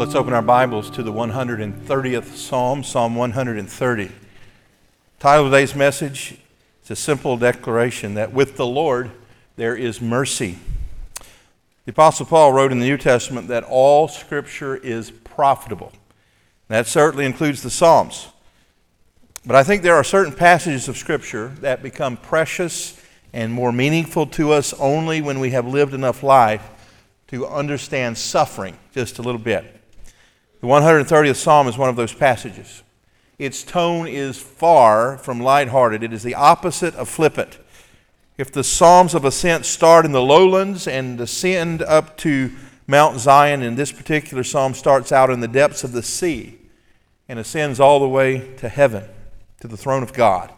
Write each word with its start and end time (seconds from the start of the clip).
Let's 0.00 0.14
open 0.14 0.32
our 0.32 0.40
Bibles 0.40 0.88
to 0.92 1.02
the 1.02 1.12
130th 1.12 2.34
Psalm, 2.34 2.82
Psalm 2.82 3.14
130. 3.16 4.10
Title 5.18 5.44
of 5.44 5.52
today's 5.52 5.74
message 5.74 6.38
is 6.82 6.90
a 6.90 6.96
simple 6.96 7.36
declaration 7.36 8.14
that 8.14 8.32
with 8.32 8.56
the 8.56 8.64
Lord 8.64 9.10
there 9.56 9.76
is 9.76 10.00
mercy. 10.00 10.58
The 11.84 11.90
Apostle 11.90 12.24
Paul 12.24 12.54
wrote 12.54 12.72
in 12.72 12.78
the 12.78 12.86
New 12.86 12.96
Testament 12.96 13.48
that 13.48 13.62
all 13.62 14.08
Scripture 14.08 14.74
is 14.74 15.10
profitable. 15.10 15.92
That 16.68 16.86
certainly 16.86 17.26
includes 17.26 17.62
the 17.62 17.68
Psalms. 17.68 18.28
But 19.44 19.54
I 19.54 19.62
think 19.62 19.82
there 19.82 19.96
are 19.96 20.02
certain 20.02 20.32
passages 20.32 20.88
of 20.88 20.96
Scripture 20.96 21.48
that 21.60 21.82
become 21.82 22.16
precious 22.16 22.98
and 23.34 23.52
more 23.52 23.70
meaningful 23.70 24.24
to 24.28 24.52
us 24.52 24.72
only 24.80 25.20
when 25.20 25.40
we 25.40 25.50
have 25.50 25.66
lived 25.66 25.92
enough 25.92 26.22
life 26.22 26.66
to 27.26 27.46
understand 27.46 28.16
suffering 28.16 28.78
just 28.94 29.18
a 29.18 29.22
little 29.22 29.38
bit. 29.38 29.76
The 30.60 30.66
130th 30.66 31.36
Psalm 31.36 31.68
is 31.68 31.78
one 31.78 31.88
of 31.88 31.96
those 31.96 32.12
passages. 32.12 32.82
Its 33.38 33.62
tone 33.62 34.06
is 34.06 34.38
far 34.38 35.16
from 35.16 35.40
lighthearted, 35.40 36.02
it 36.02 36.12
is 36.12 36.22
the 36.22 36.34
opposite 36.34 36.94
of 36.96 37.08
flippant. 37.08 37.58
If 38.36 38.52
the 38.52 38.62
Psalms 38.62 39.14
of 39.14 39.24
Ascent 39.24 39.64
start 39.64 40.04
in 40.04 40.12
the 40.12 40.20
lowlands 40.20 40.86
and 40.86 41.16
descend 41.16 41.80
up 41.80 42.18
to 42.18 42.52
Mount 42.86 43.18
Zion, 43.18 43.62
and 43.62 43.76
this 43.76 43.90
particular 43.90 44.44
psalm 44.44 44.74
starts 44.74 45.12
out 45.12 45.30
in 45.30 45.40
the 45.40 45.48
depths 45.48 45.82
of 45.82 45.92
the 45.92 46.02
sea 46.02 46.58
and 47.26 47.38
ascends 47.38 47.80
all 47.80 47.98
the 47.98 48.08
way 48.08 48.54
to 48.56 48.68
heaven, 48.68 49.04
to 49.60 49.68
the 49.68 49.76
throne 49.78 50.02
of 50.02 50.12
God. 50.12 50.52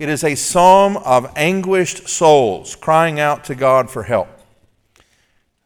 It 0.00 0.08
is 0.08 0.24
a 0.24 0.34
psalm 0.34 0.96
of 0.96 1.32
anguished 1.36 2.08
souls 2.08 2.74
crying 2.74 3.20
out 3.20 3.44
to 3.44 3.54
God 3.54 3.88
for 3.88 4.02
help. 4.02 4.35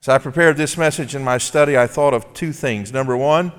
As 0.03 0.09
I 0.09 0.17
prepared 0.17 0.57
this 0.57 0.79
message 0.79 1.15
in 1.15 1.23
my 1.23 1.37
study, 1.37 1.77
I 1.77 1.87
thought 1.87 2.15
of 2.15 2.33
two 2.33 2.55
things. 2.55 2.91
Number 2.91 3.15
one, 3.19 3.53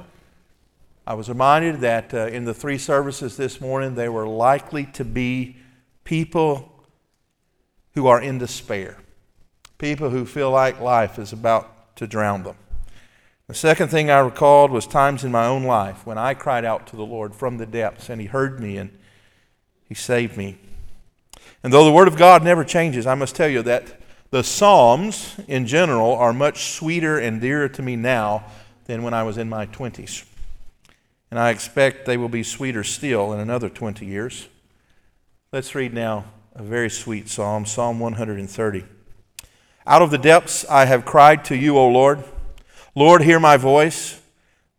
I 1.05 1.13
was 1.13 1.29
reminded 1.29 1.81
that 1.81 2.15
uh, 2.15 2.25
in 2.27 2.45
the 2.45 2.53
three 2.55 2.79
services 2.79 3.37
this 3.37 3.61
morning, 3.61 3.93
they 3.93 4.09
were 4.09 4.27
likely 4.27 4.85
to 4.93 5.05
be 5.05 5.57
people 6.03 6.87
who 7.93 8.07
are 8.07 8.19
in 8.19 8.39
despair, 8.39 8.97
people 9.77 10.09
who 10.09 10.25
feel 10.25 10.49
like 10.49 10.81
life 10.81 11.19
is 11.19 11.31
about 11.31 11.95
to 11.97 12.07
drown 12.07 12.41
them. 12.41 12.55
The 13.45 13.53
second 13.53 13.89
thing 13.89 14.09
I 14.09 14.17
recalled 14.17 14.71
was 14.71 14.87
times 14.87 15.23
in 15.23 15.31
my 15.31 15.45
own 15.45 15.63
life 15.63 16.07
when 16.07 16.17
I 16.17 16.33
cried 16.33 16.65
out 16.65 16.87
to 16.87 16.95
the 16.95 17.05
Lord 17.05 17.35
from 17.35 17.59
the 17.59 17.67
depths, 17.67 18.09
and 18.09 18.19
He 18.19 18.25
heard 18.25 18.59
me 18.59 18.77
and 18.77 18.97
He 19.87 19.93
saved 19.93 20.37
me. 20.37 20.57
And 21.61 21.71
though 21.71 21.85
the 21.85 21.91
Word 21.91 22.07
of 22.07 22.17
God 22.17 22.43
never 22.43 22.63
changes, 22.63 23.05
I 23.05 23.13
must 23.13 23.35
tell 23.35 23.49
you 23.49 23.61
that 23.61 24.00
the 24.31 24.43
Psalms, 24.43 25.35
in 25.47 25.67
general, 25.67 26.15
are 26.15 26.31
much 26.31 26.71
sweeter 26.71 27.19
and 27.19 27.41
dearer 27.41 27.67
to 27.69 27.81
me 27.81 27.97
now 27.97 28.45
than 28.85 29.03
when 29.03 29.13
I 29.13 29.23
was 29.23 29.37
in 29.37 29.49
my 29.49 29.65
20s. 29.65 30.25
And 31.29 31.39
I 31.39 31.49
expect 31.49 32.05
they 32.05 32.17
will 32.17 32.29
be 32.29 32.43
sweeter 32.43 32.83
still 32.83 33.33
in 33.33 33.39
another 33.39 33.69
20 33.69 34.05
years. 34.05 34.47
Let's 35.51 35.75
read 35.75 35.93
now 35.93 36.25
a 36.55 36.63
very 36.63 36.89
sweet 36.89 37.29
psalm, 37.29 37.65
Psalm 37.65 37.99
130. 37.99 38.85
Out 39.85 40.01
of 40.01 40.11
the 40.11 40.17
depths 40.17 40.65
I 40.69 40.85
have 40.85 41.05
cried 41.05 41.43
to 41.45 41.55
you, 41.55 41.77
O 41.77 41.87
Lord. 41.89 42.23
Lord, 42.95 43.23
hear 43.23 43.39
my 43.39 43.57
voice. 43.57 44.21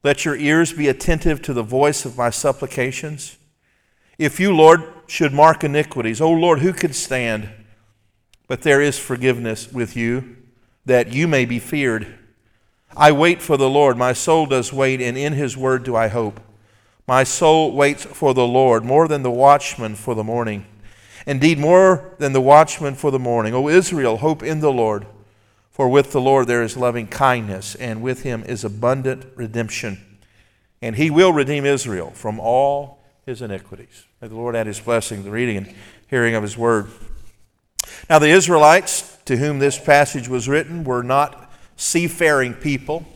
Let 0.02 0.24
your 0.24 0.36
ears 0.36 0.72
be 0.72 0.88
attentive 0.88 1.42
to 1.42 1.52
the 1.52 1.62
voice 1.62 2.04
of 2.04 2.16
my 2.16 2.30
supplications. 2.30 3.36
If 4.18 4.40
you, 4.40 4.54
Lord, 4.54 4.82
should 5.06 5.32
mark 5.32 5.62
iniquities, 5.62 6.20
O 6.20 6.30
Lord, 6.30 6.60
who 6.60 6.72
could 6.72 6.94
stand? 6.94 7.48
But 8.52 8.60
there 8.60 8.82
is 8.82 8.98
forgiveness 8.98 9.72
with 9.72 9.96
you, 9.96 10.36
that 10.84 11.10
you 11.10 11.26
may 11.26 11.46
be 11.46 11.58
feared. 11.58 12.18
I 12.94 13.10
wait 13.10 13.40
for 13.40 13.56
the 13.56 13.70
Lord. 13.70 13.96
My 13.96 14.12
soul 14.12 14.44
does 14.44 14.74
wait, 14.74 15.00
and 15.00 15.16
in 15.16 15.32
his 15.32 15.56
word 15.56 15.84
do 15.84 15.96
I 15.96 16.08
hope. 16.08 16.38
My 17.08 17.24
soul 17.24 17.72
waits 17.72 18.04
for 18.04 18.34
the 18.34 18.46
Lord 18.46 18.84
more 18.84 19.08
than 19.08 19.22
the 19.22 19.30
watchman 19.30 19.94
for 19.94 20.14
the 20.14 20.22
morning. 20.22 20.66
Indeed, 21.26 21.58
more 21.58 22.14
than 22.18 22.34
the 22.34 22.42
watchman 22.42 22.94
for 22.94 23.10
the 23.10 23.18
morning. 23.18 23.54
O 23.54 23.70
Israel, 23.70 24.18
hope 24.18 24.42
in 24.42 24.60
the 24.60 24.70
Lord. 24.70 25.06
For 25.70 25.88
with 25.88 26.12
the 26.12 26.20
Lord 26.20 26.46
there 26.46 26.62
is 26.62 26.76
loving 26.76 27.06
kindness, 27.06 27.74
and 27.76 28.02
with 28.02 28.22
him 28.22 28.44
is 28.44 28.64
abundant 28.64 29.24
redemption. 29.34 30.18
And 30.82 30.96
he 30.96 31.08
will 31.08 31.32
redeem 31.32 31.64
Israel 31.64 32.10
from 32.10 32.38
all 32.38 33.02
his 33.24 33.40
iniquities. 33.40 34.04
May 34.20 34.28
the 34.28 34.36
Lord 34.36 34.54
add 34.54 34.66
his 34.66 34.78
blessing, 34.78 35.24
the 35.24 35.30
reading 35.30 35.56
and 35.56 35.74
hearing 36.10 36.34
of 36.34 36.42
his 36.42 36.58
word. 36.58 36.90
Now, 38.12 38.18
the 38.18 38.28
Israelites 38.28 39.16
to 39.24 39.38
whom 39.38 39.58
this 39.58 39.78
passage 39.78 40.28
was 40.28 40.46
written 40.46 40.84
were 40.84 41.02
not 41.02 41.50
seafaring 41.76 42.52
people, 42.52 43.06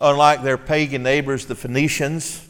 unlike 0.00 0.44
their 0.44 0.56
pagan 0.56 1.02
neighbors, 1.02 1.46
the 1.46 1.56
Phoenicians. 1.56 2.48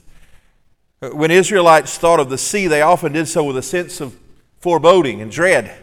When 1.00 1.30
Israelites 1.30 1.96
thought 1.96 2.20
of 2.20 2.28
the 2.28 2.36
sea, 2.36 2.66
they 2.66 2.82
often 2.82 3.12
did 3.12 3.26
so 3.26 3.42
with 3.42 3.56
a 3.56 3.62
sense 3.62 4.02
of 4.02 4.14
foreboding 4.58 5.22
and 5.22 5.32
dread. 5.32 5.74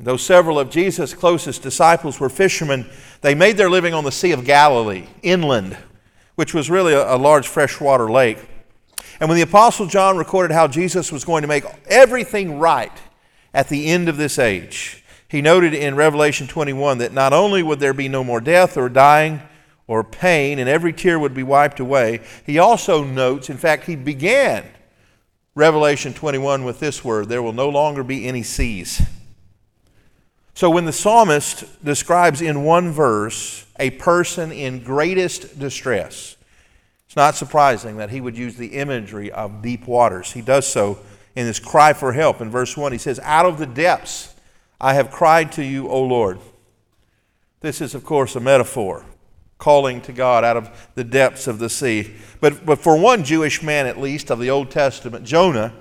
Though 0.00 0.16
several 0.16 0.58
of 0.58 0.68
Jesus' 0.68 1.14
closest 1.14 1.62
disciples 1.62 2.18
were 2.18 2.28
fishermen, 2.28 2.84
they 3.20 3.36
made 3.36 3.56
their 3.56 3.70
living 3.70 3.94
on 3.94 4.02
the 4.02 4.10
Sea 4.10 4.32
of 4.32 4.44
Galilee, 4.44 5.06
inland, 5.22 5.76
which 6.34 6.52
was 6.52 6.70
really 6.70 6.94
a, 6.94 7.14
large 7.14 7.46
freshwater 7.46 8.10
lake. 8.10 8.38
And 9.20 9.28
when 9.28 9.36
the 9.36 9.42
Apostle 9.42 9.86
John 9.86 10.16
recorded 10.16 10.52
how 10.52 10.66
Jesus 10.66 11.12
was 11.12 11.24
going 11.24 11.42
to 11.42 11.48
make 11.48 11.62
everything 11.86 12.58
right 12.58 12.90
at 13.52 13.68
the 13.68 13.86
end 13.86 14.08
of 14.08 14.16
this 14.16 14.38
age. 14.38 15.04
He 15.28 15.42
noted 15.42 15.74
in 15.74 15.94
Revelation 15.94 16.46
21 16.46 16.98
that 16.98 17.12
not 17.12 17.32
only 17.32 17.62
would 17.62 17.80
there 17.80 17.92
be 17.92 18.08
no 18.08 18.24
more 18.24 18.40
death 18.40 18.76
or 18.76 18.88
dying 18.88 19.42
or 19.86 20.02
pain, 20.02 20.58
and 20.58 20.68
every 20.68 20.92
tear 20.92 21.18
would 21.18 21.34
be 21.34 21.42
wiped 21.42 21.80
away, 21.80 22.20
he 22.44 22.58
also 22.58 23.04
notes, 23.04 23.50
in 23.50 23.56
fact, 23.56 23.84
he 23.84 23.96
began 23.96 24.64
Revelation 25.54 26.14
21 26.14 26.62
with 26.62 26.78
this 26.78 27.04
word 27.04 27.28
there 27.28 27.42
will 27.42 27.52
no 27.52 27.68
longer 27.68 28.04
be 28.04 28.26
any 28.26 28.44
seas. 28.44 29.02
So 30.54 30.70
when 30.70 30.84
the 30.84 30.92
psalmist 30.92 31.84
describes 31.84 32.40
in 32.40 32.64
one 32.64 32.92
verse 32.92 33.66
a 33.78 33.90
person 33.90 34.52
in 34.52 34.82
greatest 34.82 35.58
distress, 35.58 36.36
it's 37.06 37.16
not 37.16 37.34
surprising 37.34 37.96
that 37.96 38.10
he 38.10 38.20
would 38.20 38.36
use 38.36 38.56
the 38.56 38.68
imagery 38.68 39.32
of 39.32 39.62
deep 39.62 39.86
waters. 39.86 40.32
He 40.32 40.42
does 40.42 40.66
so 40.66 40.98
in 41.38 41.46
his 41.46 41.60
cry 41.60 41.92
for 41.92 42.12
help. 42.12 42.40
In 42.40 42.50
verse 42.50 42.76
1, 42.76 42.90
he 42.90 42.98
says, 42.98 43.20
Out 43.22 43.46
of 43.46 43.58
the 43.58 43.66
depths 43.66 44.34
I 44.80 44.94
have 44.94 45.12
cried 45.12 45.52
to 45.52 45.64
you, 45.64 45.86
O 45.86 46.02
Lord. 46.02 46.40
This 47.60 47.80
is, 47.80 47.94
of 47.94 48.04
course, 48.04 48.34
a 48.34 48.40
metaphor, 48.40 49.06
calling 49.56 50.00
to 50.00 50.12
God 50.12 50.42
out 50.42 50.56
of 50.56 50.90
the 50.96 51.04
depths 51.04 51.46
of 51.46 51.60
the 51.60 51.70
sea. 51.70 52.12
But, 52.40 52.66
but 52.66 52.80
for 52.80 52.98
one 52.98 53.22
Jewish 53.22 53.62
man, 53.62 53.86
at 53.86 54.00
least, 54.00 54.32
of 54.32 54.40
the 54.40 54.50
Old 54.50 54.72
Testament, 54.72 55.24
Jonah, 55.24 55.72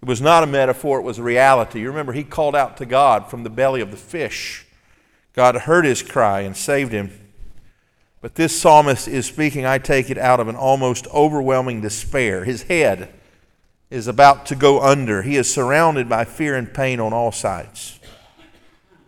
it 0.00 0.06
was 0.06 0.20
not 0.20 0.44
a 0.44 0.46
metaphor, 0.46 1.00
it 1.00 1.04
was 1.04 1.18
a 1.18 1.24
reality. 1.24 1.80
You 1.80 1.88
remember, 1.88 2.12
he 2.12 2.22
called 2.22 2.54
out 2.54 2.76
to 2.76 2.86
God 2.86 3.28
from 3.28 3.42
the 3.42 3.50
belly 3.50 3.80
of 3.80 3.90
the 3.90 3.96
fish. 3.96 4.64
God 5.32 5.56
heard 5.56 5.84
his 5.84 6.04
cry 6.04 6.42
and 6.42 6.56
saved 6.56 6.92
him. 6.92 7.10
But 8.20 8.36
this 8.36 8.60
psalmist 8.60 9.08
is 9.08 9.26
speaking, 9.26 9.66
I 9.66 9.78
take 9.78 10.08
it, 10.08 10.18
out 10.18 10.38
of 10.38 10.46
an 10.46 10.54
almost 10.54 11.08
overwhelming 11.08 11.80
despair. 11.80 12.44
His 12.44 12.62
head 12.62 13.12
is 13.90 14.06
about 14.06 14.46
to 14.46 14.54
go 14.54 14.80
under. 14.80 15.22
He 15.22 15.36
is 15.36 15.52
surrounded 15.52 16.08
by 16.08 16.24
fear 16.24 16.56
and 16.56 16.72
pain 16.72 17.00
on 17.00 17.12
all 17.12 17.32
sides. 17.32 17.98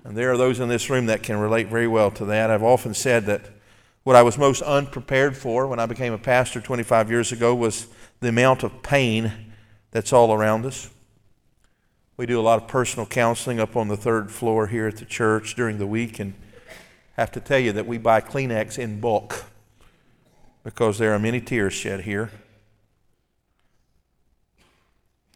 And 0.05 0.17
there 0.17 0.32
are 0.32 0.37
those 0.37 0.58
in 0.58 0.69
this 0.69 0.90
room 0.90 1.06
that 1.06 1.23
can 1.23 1.38
relate 1.38 1.69
very 1.69 1.87
well 1.87 2.11
to 2.12 2.25
that. 2.26 2.50
I've 2.50 2.64
often 2.64 2.93
said 2.93 3.26
that 3.26 3.43
what 4.02 4.17
I 4.17 4.23
was 4.23 4.37
most 4.37 4.62
unprepared 4.62 5.37
for 5.37 5.69
when 5.69 5.79
I 5.79 5.87
became 5.87 6.12
a 6.12 6.19
pastor 6.19 6.61
25 6.61 7.08
years 7.08 7.31
ago 7.31 7.55
was 7.55 7.87
the 8.19 8.29
amount 8.29 8.64
of 8.64 8.82
pain 8.82 9.32
that's 9.93 10.12
all 10.12 10.32
around 10.32 10.67
us. 10.67 10.90
We 12.17 12.26
do 12.26 12.40
a 12.40 12.43
lot 12.43 12.61
of 12.61 12.69
personal 12.69 13.06
counseling 13.06 13.61
up 13.61 13.76
on 13.76 13.88
the 13.88 13.96
third 13.96 14.31
floor 14.31 14.67
here 14.67 14.88
at 14.88 14.96
the 14.96 15.05
church 15.05 15.55
during 15.55 15.78
the 15.78 15.87
week, 15.87 16.19
and 16.19 16.35
have 17.17 17.31
to 17.32 17.40
tell 17.40 17.58
you 17.58 17.73
that 17.73 17.87
we 17.87 17.99
buy 17.99 18.20
Kleenex 18.20 18.78
in 18.78 19.00
bulk 19.00 19.44
because 20.64 20.99
there 20.99 21.12
are 21.12 21.19
many 21.19 21.40
tears 21.40 21.73
shed 21.73 22.00
here. 22.00 22.31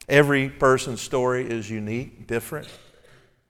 Every 0.08 0.48
person's 0.48 1.00
story 1.00 1.48
is 1.48 1.68
unique, 1.68 2.26
different. 2.26 2.68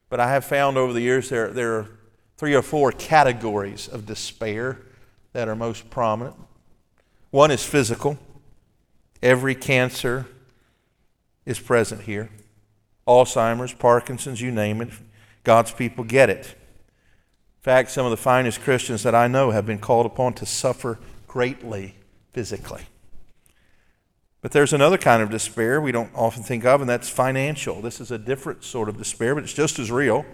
But 0.09 0.21
I 0.21 0.31
have 0.31 0.45
found 0.45 0.79
over 0.79 0.93
the 0.93 1.01
years 1.01 1.29
there, 1.29 1.49
there 1.49 1.75
are 1.75 1.89
three 2.37 2.55
or 2.55 2.63
four 2.63 2.93
categories 2.93 3.89
of 3.89 4.07
despair 4.07 4.81
that 5.33 5.49
are 5.49 5.57
most 5.57 5.91
prominent. 5.91 6.37
One 7.31 7.51
is 7.51 7.65
physical. 7.65 8.19
Every 9.23 9.55
cancer 9.55 10.27
is 11.45 11.59
present 11.59 12.03
here. 12.03 12.31
Alzheimer's, 13.07 13.73
Parkinson's, 13.73 14.41
you 14.41 14.51
name 14.51 14.81
it. 14.81 14.89
God's 15.45 15.73
people 15.73 16.05
get 16.05 16.31
it. 16.31 16.47
In 16.47 17.63
fact, 17.63 17.91
some 17.91 18.07
of 18.07 18.11
the 18.11 18.17
finest 18.17 18.61
Christians 18.63 19.03
that 19.03 19.15
I 19.15 19.27
know 19.27 19.51
have 19.51 19.67
been 19.67 19.79
called 19.79 20.07
upon 20.07 20.35
to 20.35 20.47
suffer 20.47 20.99
greatly 21.27 21.97
physically. 22.33 22.83
But 24.47 24.53
there's 24.53 24.73
another 24.73 24.97
kind 24.97 25.25
of 25.25 25.31
despair 25.31 25.81
we 25.81 25.91
don't 25.91 26.13
often 26.15 26.45
think 26.45 26.65
of, 26.65 26.81
and 26.81 26.89
that's 26.89 27.09
financial. 27.09 27.83
This 27.83 28.01
is 28.01 28.13
a 28.13 28.17
different 28.17 28.63
sort 28.63 28.89
of 28.89 28.97
despair, 28.97 29.35
but 29.35 29.43
it's 29.43 29.53
just 29.53 29.81
as 29.81 29.91
real. 29.91 30.25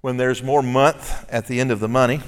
When 0.00 0.16
there's 0.16 0.42
more 0.42 0.62
month 0.62 1.30
at 1.30 1.46
the 1.46 1.60
end 1.60 1.70
of 1.70 1.80
the 1.80 1.86
money, 1.86 2.22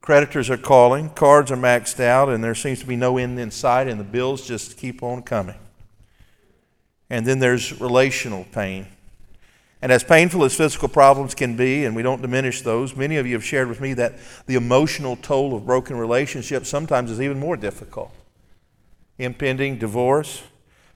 creditors 0.00 0.50
are 0.50 0.56
calling, 0.56 1.10
cards 1.10 1.50
are 1.50 1.56
maxed 1.56 1.98
out, 1.98 2.28
and 2.28 2.44
there 2.44 2.54
seems 2.54 2.78
to 2.78 2.86
be 2.86 2.94
no 2.94 3.18
end 3.18 3.40
in 3.40 3.50
sight, 3.50 3.88
and 3.88 3.98
the 3.98 4.04
bills 4.04 4.46
just 4.46 4.76
keep 4.76 5.02
on 5.02 5.22
coming. 5.22 5.58
And 7.10 7.26
then 7.26 7.40
there's 7.40 7.80
relational 7.80 8.46
pain. 8.52 8.86
And 9.82 9.90
as 9.90 10.04
painful 10.04 10.44
as 10.44 10.54
physical 10.54 10.86
problems 10.86 11.34
can 11.34 11.56
be, 11.56 11.84
and 11.84 11.96
we 11.96 12.04
don't 12.04 12.22
diminish 12.22 12.62
those, 12.62 12.94
many 12.94 13.16
of 13.16 13.26
you 13.26 13.32
have 13.32 13.44
shared 13.44 13.66
with 13.66 13.80
me 13.80 13.94
that 13.94 14.14
the 14.46 14.54
emotional 14.54 15.16
toll 15.16 15.56
of 15.56 15.66
broken 15.66 15.96
relationships 15.96 16.68
sometimes 16.68 17.10
is 17.10 17.20
even 17.20 17.40
more 17.40 17.56
difficult 17.56 18.12
impending 19.18 19.78
divorce, 19.78 20.42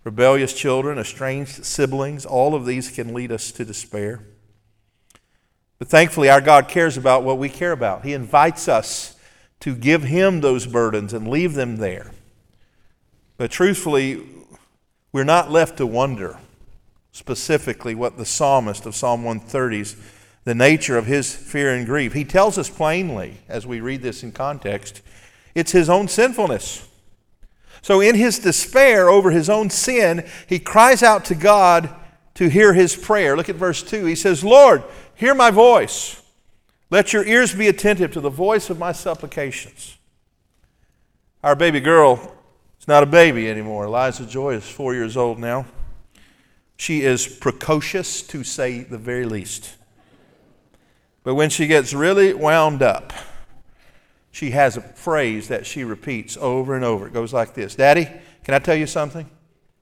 rebellious 0.04 0.52
children, 0.52 0.98
estranged 0.98 1.64
siblings, 1.64 2.26
all 2.26 2.54
of 2.54 2.66
these 2.66 2.90
can 2.90 3.14
lead 3.14 3.32
us 3.32 3.52
to 3.52 3.64
despair. 3.64 4.24
But 5.78 5.88
thankfully, 5.88 6.28
our 6.28 6.40
God 6.40 6.68
cares 6.68 6.96
about 6.96 7.24
what 7.24 7.38
we 7.38 7.48
care 7.48 7.72
about. 7.72 8.04
He 8.04 8.12
invites 8.12 8.68
us 8.68 9.16
to 9.60 9.74
give 9.74 10.04
Him 10.04 10.40
those 10.40 10.66
burdens 10.66 11.12
and 11.12 11.28
leave 11.28 11.54
them 11.54 11.76
there. 11.76 12.12
But 13.36 13.50
truthfully, 13.50 14.26
we're 15.12 15.24
not 15.24 15.50
left 15.50 15.78
to 15.78 15.86
wonder 15.86 16.38
specifically 17.12 17.94
what 17.94 18.16
the 18.16 18.24
psalmist 18.24 18.86
of 18.86 18.94
Psalm 18.94 19.24
130's 19.24 19.96
the 20.44 20.54
nature 20.54 20.96
of 20.96 21.06
his 21.06 21.34
fear 21.34 21.74
and 21.74 21.86
grief. 21.86 22.12
He 22.12 22.24
tells 22.24 22.56
us 22.56 22.70
plainly, 22.70 23.38
as 23.48 23.66
we 23.66 23.80
read 23.80 24.02
this 24.02 24.22
in 24.22 24.32
context, 24.32 25.02
it's 25.54 25.72
his 25.72 25.90
own 25.90 26.08
sinfulness. 26.08 26.86
So, 27.82 28.00
in 28.00 28.14
his 28.14 28.38
despair 28.38 29.08
over 29.08 29.30
his 29.30 29.48
own 29.48 29.70
sin, 29.70 30.28
he 30.46 30.58
cries 30.58 31.02
out 31.02 31.24
to 31.26 31.34
God 31.34 31.94
to 32.34 32.48
hear 32.48 32.74
his 32.74 32.94
prayer. 32.94 33.36
Look 33.36 33.48
at 33.48 33.56
verse 33.56 33.82
2. 33.82 34.04
He 34.04 34.14
says, 34.14 34.44
Lord, 34.44 34.82
hear 35.14 35.34
my 35.34 35.50
voice. 35.50 36.22
Let 36.90 37.12
your 37.12 37.24
ears 37.24 37.54
be 37.54 37.68
attentive 37.68 38.12
to 38.12 38.20
the 38.20 38.30
voice 38.30 38.68
of 38.68 38.78
my 38.78 38.92
supplications. 38.92 39.96
Our 41.42 41.54
baby 41.54 41.80
girl 41.80 42.34
is 42.80 42.88
not 42.88 43.02
a 43.02 43.06
baby 43.06 43.48
anymore. 43.48 43.84
Eliza 43.84 44.26
Joy 44.26 44.54
is 44.54 44.68
four 44.68 44.94
years 44.94 45.16
old 45.16 45.38
now. 45.38 45.66
She 46.76 47.02
is 47.02 47.26
precocious, 47.26 48.22
to 48.22 48.42
say 48.42 48.80
the 48.80 48.98
very 48.98 49.24
least. 49.24 49.76
But 51.22 51.34
when 51.34 51.50
she 51.50 51.66
gets 51.66 51.92
really 51.92 52.32
wound 52.32 52.82
up, 52.82 53.12
she 54.30 54.50
has 54.50 54.76
a 54.76 54.80
phrase 54.80 55.48
that 55.48 55.66
she 55.66 55.84
repeats 55.84 56.36
over 56.36 56.74
and 56.74 56.84
over. 56.84 57.06
It 57.06 57.12
goes 57.12 57.32
like 57.32 57.54
this 57.54 57.74
Daddy, 57.74 58.08
can 58.44 58.54
I 58.54 58.58
tell 58.58 58.76
you 58.76 58.86
something? 58.86 59.28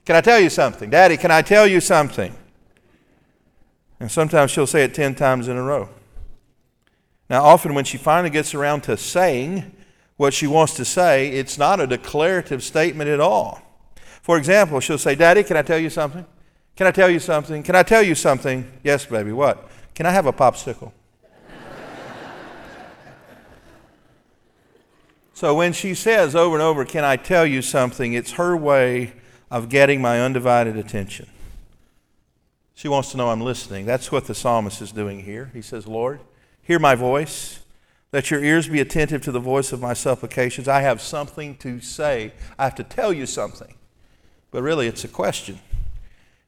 Can 0.04 0.16
I 0.16 0.20
tell 0.20 0.40
you 0.40 0.50
something? 0.50 0.88
Daddy, 0.90 1.16
can 1.16 1.30
I 1.30 1.42
tell 1.42 1.66
you 1.66 1.80
something? 1.80 2.34
And 4.00 4.10
sometimes 4.10 4.50
she'll 4.50 4.66
say 4.66 4.84
it 4.84 4.94
10 4.94 5.14
times 5.16 5.48
in 5.48 5.56
a 5.56 5.62
row. 5.62 5.88
Now, 7.28 7.44
often 7.44 7.74
when 7.74 7.84
she 7.84 7.98
finally 7.98 8.30
gets 8.30 8.54
around 8.54 8.82
to 8.84 8.96
saying 8.96 9.74
what 10.16 10.32
she 10.32 10.46
wants 10.46 10.74
to 10.74 10.84
say, 10.84 11.28
it's 11.28 11.58
not 11.58 11.80
a 11.80 11.86
declarative 11.86 12.62
statement 12.62 13.10
at 13.10 13.20
all. 13.20 13.60
For 14.22 14.38
example, 14.38 14.80
she'll 14.80 14.98
say, 14.98 15.14
Daddy, 15.14 15.42
can 15.42 15.56
I 15.56 15.62
tell 15.62 15.78
you 15.78 15.90
something? 15.90 16.24
Can 16.76 16.86
I 16.86 16.90
tell 16.90 17.10
you 17.10 17.18
something? 17.18 17.62
Can 17.62 17.74
I 17.74 17.82
tell 17.82 18.02
you 18.02 18.14
something? 18.14 18.70
Yes, 18.82 19.04
baby, 19.04 19.32
what? 19.32 19.68
Can 19.94 20.06
I 20.06 20.10
have 20.10 20.26
a 20.26 20.32
popsicle? 20.32 20.92
So 25.38 25.54
when 25.54 25.72
she 25.72 25.94
says 25.94 26.34
over 26.34 26.56
and 26.56 26.62
over, 26.64 26.84
Can 26.84 27.04
I 27.04 27.14
tell 27.14 27.46
you 27.46 27.62
something? 27.62 28.12
it's 28.12 28.32
her 28.32 28.56
way 28.56 29.12
of 29.52 29.68
getting 29.68 30.02
my 30.02 30.20
undivided 30.20 30.76
attention. 30.76 31.28
She 32.74 32.88
wants 32.88 33.12
to 33.12 33.18
know 33.18 33.28
I'm 33.28 33.40
listening. 33.40 33.86
That's 33.86 34.10
what 34.10 34.24
the 34.24 34.34
psalmist 34.34 34.82
is 34.82 34.90
doing 34.90 35.20
here. 35.20 35.52
He 35.54 35.62
says, 35.62 35.86
Lord, 35.86 36.18
hear 36.60 36.80
my 36.80 36.96
voice. 36.96 37.60
Let 38.12 38.32
your 38.32 38.42
ears 38.42 38.66
be 38.66 38.80
attentive 38.80 39.22
to 39.22 39.30
the 39.30 39.38
voice 39.38 39.70
of 39.70 39.80
my 39.80 39.92
supplications. 39.92 40.66
I 40.66 40.80
have 40.80 41.00
something 41.00 41.56
to 41.58 41.80
say. 41.80 42.32
I 42.58 42.64
have 42.64 42.74
to 42.74 42.82
tell 42.82 43.12
you 43.12 43.24
something. 43.24 43.76
But 44.50 44.64
really, 44.64 44.88
it's 44.88 45.04
a 45.04 45.08
question. 45.08 45.60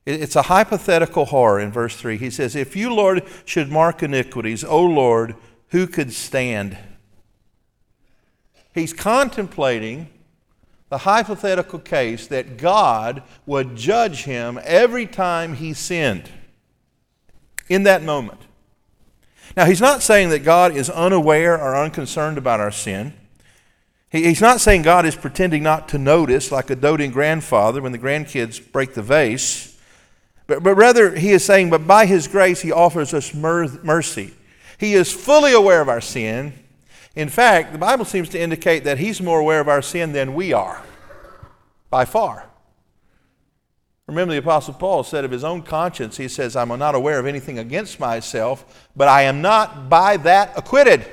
It's 0.05 0.35
a 0.35 0.43
hypothetical 0.43 1.27
horror 1.27 1.61
in 1.61 1.71
verse 1.71 1.95
3. 1.95 2.17
He 2.17 2.31
says, 2.31 2.57
If 2.57 2.75
you, 2.75 2.93
Lord, 2.93 3.23
should 3.45 3.71
mark 3.71 4.03
iniquities, 4.03 4.65
O 4.65 4.83
Lord, 4.85 5.37
who 5.69 5.87
could 5.87 6.13
stand? 6.13 6.77
He's 8.73 8.93
contemplating 8.93 10.09
the 10.91 10.99
hypothetical 10.99 11.79
case 11.79 12.27
that 12.27 12.57
God 12.57 13.23
would 13.47 13.77
judge 13.77 14.25
him 14.25 14.61
every 14.65 15.07
time 15.07 15.55
he 15.55 15.73
sinned 15.73 16.29
in 17.69 17.85
that 17.85 18.03
moment. 18.03 18.41
Now, 19.57 19.65
he's 19.65 19.81
not 19.81 20.03
saying 20.03 20.29
that 20.31 20.41
God 20.41 20.77
is 20.77 20.91
unaware 20.91 21.59
or 21.61 21.77
unconcerned 21.77 22.39
about 22.39 22.61
our 22.61 22.71
sin. 22.71 23.15
he's 24.11 24.41
not 24.41 24.61
saying 24.61 24.83
God 24.83 25.07
is 25.07 25.17
pretending 25.17 25.63
not 25.63 25.89
to 25.89 25.99
notice, 25.99 26.53
like 26.53 26.71
a 26.71 26.77
doting 26.77 27.11
grandfather 27.11 27.81
when 27.81 27.93
the 27.93 27.99
grandkids 27.99 28.61
break 28.73 28.95
the 28.95 29.03
vase. 29.03 29.79
But, 30.47 30.63
but 30.63 30.75
rather, 30.75 31.15
he 31.17 31.31
is 31.31 31.45
saying, 31.45 31.71
but 31.71 31.87
by 31.87 32.07
his 32.07 32.27
grace, 32.27 32.61
he 32.61 32.73
offers 32.73 33.15
us 33.15 33.33
mercy. 33.33 34.35
He 34.79 34.95
is 34.95 35.13
fully 35.13 35.53
aware 35.53 35.81
of 35.81 35.89
our 35.89 36.01
sin, 36.01 36.53
in 37.17 37.29
fact, 37.29 37.73
the 37.73 37.79
Bible 37.79 38.05
seems 38.05 38.29
to 38.31 38.41
indicate 38.41 38.85
that 38.85 38.99
he's 38.99 39.21
more 39.21 39.41
aware 39.41 39.61
of 39.61 39.69
our 39.69 39.83
sin 39.83 40.13
than 40.13 40.35
we 40.35 40.53
are, 40.53 40.83
by 41.91 42.05
far. 42.05 42.47
Remember, 44.07 44.33
the 44.33 44.39
Apostle 44.39 44.75
Paul 44.75 45.05
said 45.05 45.25
of 45.25 45.31
his 45.31 45.45
own 45.45 45.63
conscience, 45.63 46.17
he 46.17 46.27
says, 46.27 46.57
I'm 46.57 46.69
not 46.79 46.97
aware 46.97 47.21
of 47.21 47.27
anything 47.27 47.59
against 47.59 48.01
myself, 48.01 48.89
but 48.97 49.07
I 49.07 49.23
am 49.23 49.41
not 49.41 49.89
by 49.89 50.17
that 50.19 50.57
acquitted. 50.59 51.07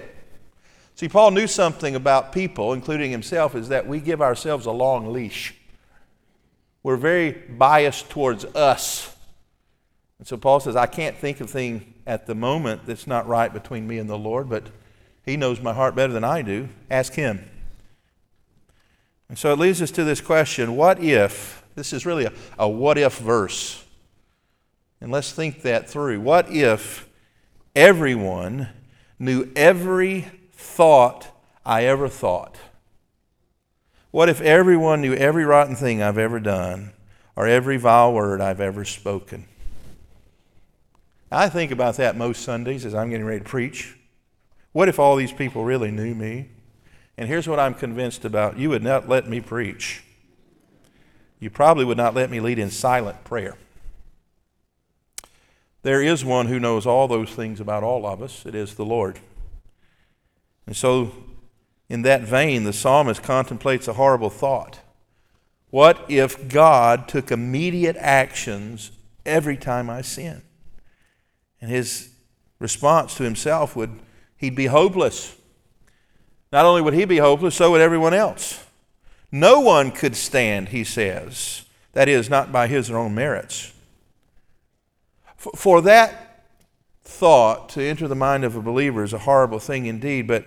See, 0.95 1.07
Paul 1.07 1.29
knew 1.29 1.45
something 1.45 1.95
about 1.95 2.31
people, 2.31 2.73
including 2.73 3.11
himself, 3.11 3.53
is 3.53 3.69
that 3.69 3.88
we 3.88 3.99
give 3.99 4.19
ourselves 4.19 4.65
a 4.65 4.71
long 4.71 5.13
leash. 5.13 5.53
We're 6.81 6.95
very 6.95 7.31
biased 7.31 8.09
towards 8.09 8.45
us. 8.45 9.16
And 10.18 10.27
so 10.27 10.37
Paul 10.37 10.59
says, 10.59 10.75
I 10.75 10.87
can't 10.87 11.16
think 11.16 11.39
of 11.39 11.51
thing 11.51 11.94
at 12.07 12.25
the 12.25 12.33
moment 12.33 12.87
that's 12.87 13.06
not 13.06 13.27
right 13.27 13.54
between 13.54 13.87
me 13.87 13.99
and 13.99 14.09
the 14.09 14.18
Lord, 14.18 14.49
but 14.49 14.69
he 15.28 15.36
knows 15.36 15.60
my 15.60 15.74
heart 15.74 15.94
better 15.94 16.14
than 16.14 16.24
I 16.24 16.42
do. 16.42 16.69
Ask 16.90 17.14
him. 17.14 17.44
And 19.28 19.38
so 19.38 19.52
it 19.52 19.60
leads 19.60 19.81
us 19.81 19.92
to 19.92 20.06
this 20.06 20.22
question 20.22 20.78
what 20.78 21.04
if, 21.04 21.64
this 21.76 21.92
is 21.92 22.06
really 22.06 22.26
a, 22.26 22.34
a 22.57 22.68
what 22.68 22.98
if 22.98 23.18
verse. 23.18 23.84
And 25.02 25.12
let's 25.12 25.34
think 25.34 25.64
that 25.64 25.90
through. 25.90 26.22
What 26.22 26.50
if 26.50 27.10
everyone 27.76 28.69
knew 29.19 29.52
every 29.54 30.28
thought 30.54 31.28
I 31.66 31.84
ever 31.84 32.07
thought? 32.07 32.57
What 34.12 34.30
if 34.30 34.40
everyone 34.40 35.02
knew 35.02 35.14
every 35.14 35.44
rotten 35.44 35.76
thing 35.76 36.02
I've 36.02 36.18
ever 36.18 36.40
done 36.40 36.94
or 37.36 37.48
every 37.48 37.76
vile 37.76 38.14
word 38.14 38.40
I've 38.40 38.62
ever 38.62 38.86
spoken? 38.86 39.46
I 41.30 41.50
think 41.50 41.72
about 41.72 41.98
that 41.98 42.16
most 42.16 42.44
Sundays 42.44 42.86
as 42.86 42.96
I'm 42.96 43.10
getting 43.10 43.26
ready 43.26 43.40
to 43.40 43.46
preach. 43.46 43.96
What 44.78 44.90
if 44.90 45.00
all 45.00 45.16
these 45.16 45.31
people 45.31 45.64
really 45.64 45.90
knew 45.90 46.14
me? 46.14 46.50
And 47.18 47.28
here's 47.28 47.48
what 47.48 47.60
I'm 47.60 47.74
convinced 47.74 48.24
about 48.24 48.60
you 48.60 48.69
would 48.69 48.84
not 48.84 49.10
let 49.10 49.28
me 49.28 49.42
preach. 49.42 50.04
You 51.40 51.50
probably 51.50 51.84
would 51.84 51.98
not 51.98 52.14
let 52.14 52.30
me 52.30 52.40
lead 52.40 52.60
in 52.60 52.69
silent 52.69 53.24
prayer. 53.24 53.57
There 55.81 56.00
is 56.00 56.24
one 56.24 56.46
who 56.46 56.60
knows 56.60 56.86
all 56.86 57.07
those 57.07 57.31
things 57.31 57.60
about 57.60 57.81
all 57.81 58.06
of 58.06 58.22
us. 58.22 58.46
It 58.46 58.54
is 58.54 58.76
the 58.76 58.86
Lord. 58.86 59.19
And 60.68 60.78
so, 60.78 61.12
in 61.90 62.04
that 62.04 62.22
vein, 62.22 62.64
the 62.64 62.72
psalmist 62.72 63.24
contemplates 63.24 63.88
a 63.88 63.94
horrible 63.94 64.30
thought. 64.30 64.81
What 65.72 66.06
if 66.07 66.50
God 66.50 67.07
took 67.07 67.31
immediate 67.31 67.98
actions 67.98 68.92
every 69.26 69.57
time 69.57 69.90
I 69.90 70.04
sin? 70.04 70.44
And 71.60 71.72
his 71.72 72.12
response 72.60 73.16
to 73.16 73.24
himself 73.24 73.76
would 73.76 74.02
he'd 74.37 74.56
be 74.56 74.67
hopeless. 74.67 75.35
Not 76.51 76.65
only 76.65 76.81
would 76.81 76.94
he 76.94 77.06
be 77.06 77.17
hopeless, 77.17 77.56
so 77.56 77.71
would 77.71 77.81
everyone 77.81 78.13
else. 78.13 78.65
No 79.31 79.59
one 79.59 79.91
could 79.91 80.15
stand, 80.15 80.69
he 80.69 80.83
says. 80.83 81.65
That 81.94 82.07
is, 82.07 82.29
not 82.29 82.51
by 82.51 82.67
his 82.67 82.89
own 82.89 83.13
merits. 83.15 83.73
For 85.35 85.81
that 85.81 86.45
thought 87.03 87.69
to 87.69 87.83
enter 87.83 88.07
the 88.07 88.15
mind 88.15 88.44
of 88.44 88.56
a 88.56 88.61
believer 88.61 89.03
is 89.03 89.13
a 89.13 89.19
horrible 89.19 89.59
thing 89.59 89.85
indeed, 89.85 90.27
but 90.27 90.45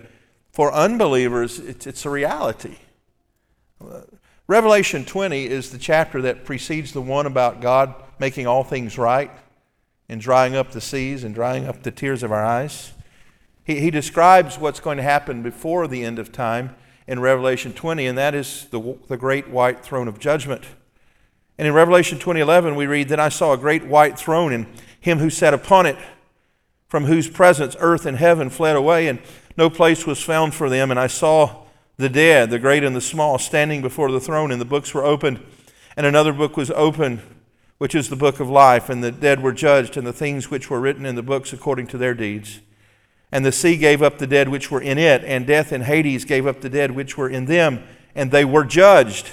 for 0.51 0.73
unbelievers, 0.73 1.59
it's, 1.59 2.05
a 2.05 2.09
reality. 2.09 2.77
Revelation 4.47 5.05
20 5.05 5.45
is 5.45 5.71
the 5.71 5.77
chapter 5.77 6.21
that 6.23 6.45
precedes 6.45 6.91
the 6.91 7.01
one 7.01 7.25
about 7.25 7.61
God 7.61 7.95
making 8.19 8.47
all 8.47 8.63
things 8.63 8.97
right 8.97 9.31
and 10.09 10.19
drying 10.19 10.55
up 10.55 10.71
the 10.71 10.81
seas 10.81 11.23
and 11.23 11.33
drying 11.33 11.67
up 11.67 11.83
the 11.83 11.91
tears 11.91 12.21
of 12.21 12.31
our 12.31 12.43
eyes. 12.43 12.91
He, 13.63 13.79
he 13.79 13.91
describes 13.91 14.57
what's 14.57 14.79
going 14.79 14.97
to 14.97 15.03
happen 15.03 15.43
before 15.43 15.87
the 15.87 16.03
end 16.03 16.19
of 16.19 16.31
time 16.31 16.75
in 17.07 17.19
Revelation 17.19 17.73
20, 17.73 18.05
and 18.05 18.17
that 18.17 18.35
is 18.35 18.67
the, 18.71 18.97
the 19.07 19.17
great 19.17 19.49
white 19.49 19.83
throne 19.83 20.07
of 20.07 20.19
judgment. 20.19 20.65
And 21.57 21.67
in 21.67 21.73
Revelation 21.73 22.17
20:11 22.17 22.75
we 22.75 22.87
read, 22.87 23.09
"Then 23.09 23.19
I 23.19 23.29
saw 23.29 23.53
a 23.53 23.57
great 23.57 23.85
white 23.85 24.17
throne 24.17 24.51
and 24.51 24.65
him 24.99 25.19
who 25.19 25.29
sat 25.29 25.53
upon 25.53 25.85
it, 25.85 25.97
from 26.87 27.05
whose 27.05 27.29
presence 27.29 27.75
earth 27.79 28.05
and 28.05 28.17
heaven 28.17 28.49
fled 28.49 28.75
away, 28.75 29.07
and 29.07 29.19
no 29.57 29.69
place 29.69 30.05
was 30.05 30.21
found 30.21 30.53
for 30.53 30.69
them. 30.69 30.91
And 30.91 30.99
I 30.99 31.07
saw 31.07 31.65
the 31.97 32.09
dead, 32.09 32.49
the 32.49 32.59
great 32.59 32.83
and 32.83 32.95
the 32.95 33.01
small, 33.01 33.37
standing 33.37 33.81
before 33.81 34.11
the 34.11 34.19
throne, 34.19 34.51
and 34.51 34.61
the 34.61 34.65
books 34.65 34.93
were 34.93 35.03
opened. 35.03 35.43
And 35.97 36.05
another 36.05 36.33
book 36.33 36.55
was 36.57 36.71
opened, 36.71 37.21
which 37.77 37.95
is 37.95 38.09
the 38.09 38.15
book 38.15 38.39
of 38.39 38.49
life. 38.49 38.89
And 38.89 39.03
the 39.03 39.11
dead 39.11 39.41
were 39.41 39.51
judged, 39.51 39.97
and 39.97 40.05
the 40.05 40.13
things 40.13 40.51
which 40.51 40.69
were 40.69 40.79
written 40.79 41.05
in 41.05 41.15
the 41.15 41.23
books 41.23 41.53
according 41.53 41.87
to 41.87 41.97
their 41.97 42.13
deeds. 42.13 42.59
And 43.31 43.45
the 43.45 43.51
sea 43.51 43.77
gave 43.77 44.01
up 44.01 44.17
the 44.17 44.27
dead 44.27 44.49
which 44.49 44.69
were 44.69 44.81
in 44.81 44.97
it, 44.97 45.23
and 45.23 45.47
death 45.47 45.71
and 45.71 45.85
Hades 45.85 46.25
gave 46.25 46.45
up 46.45 46.61
the 46.61 46.69
dead 46.69 46.91
which 46.91 47.17
were 47.17 47.29
in 47.29 47.45
them, 47.45 47.83
and 48.13 48.31
they 48.31 48.43
were 48.43 48.65
judged. 48.65 49.29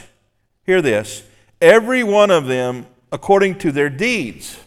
Hear 0.65 0.81
this 0.81 1.25
every 1.61 2.05
one 2.05 2.31
of 2.31 2.47
them 2.47 2.87
according 3.11 3.59
to 3.59 3.73
their 3.73 3.91
deeds. 3.91 4.61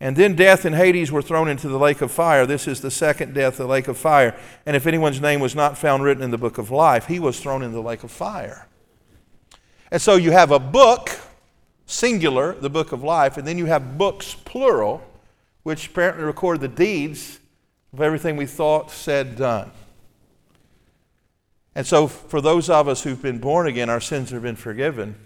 And 0.00 0.16
then 0.16 0.34
death 0.34 0.64
and 0.64 0.74
Hades 0.74 1.12
were 1.12 1.22
thrown 1.22 1.48
into 1.48 1.68
the 1.68 1.78
lake 1.78 2.00
of 2.00 2.10
fire. 2.10 2.44
This 2.44 2.66
is 2.66 2.80
the 2.80 2.90
second 2.90 3.34
death, 3.34 3.58
the 3.58 3.66
lake 3.66 3.86
of 3.86 3.96
fire. 3.96 4.36
And 4.66 4.74
if 4.74 4.88
anyone's 4.88 5.20
name 5.20 5.38
was 5.38 5.54
not 5.54 5.78
found 5.78 6.02
written 6.02 6.24
in 6.24 6.32
the 6.32 6.38
book 6.38 6.58
of 6.58 6.72
life, 6.72 7.06
he 7.06 7.20
was 7.20 7.38
thrown 7.38 7.62
into 7.62 7.76
the 7.76 7.82
lake 7.82 8.02
of 8.02 8.10
fire. 8.10 8.66
And 9.92 10.02
so 10.02 10.16
you 10.16 10.32
have 10.32 10.50
a 10.50 10.58
book, 10.58 11.10
singular, 11.86 12.52
the 12.54 12.70
book 12.70 12.90
of 12.90 13.04
life, 13.04 13.36
and 13.36 13.46
then 13.46 13.58
you 13.58 13.66
have 13.66 13.96
books, 13.96 14.34
plural, 14.44 15.04
which 15.62 15.86
apparently 15.88 16.24
record 16.24 16.60
the 16.60 16.68
deeds 16.68 17.38
of 17.92 18.00
everything 18.00 18.36
we 18.36 18.46
thought, 18.46 18.90
said, 18.90 19.36
done. 19.36 19.70
And 21.74 21.86
so 21.86 22.06
for 22.06 22.40
those 22.40 22.68
of 22.68 22.88
us 22.88 23.02
who've 23.02 23.20
been 23.20 23.38
born 23.38 23.66
again, 23.66 23.88
our 23.88 24.00
sins 24.00 24.30
have 24.30 24.42
been 24.42 24.56
forgiven. 24.56 25.16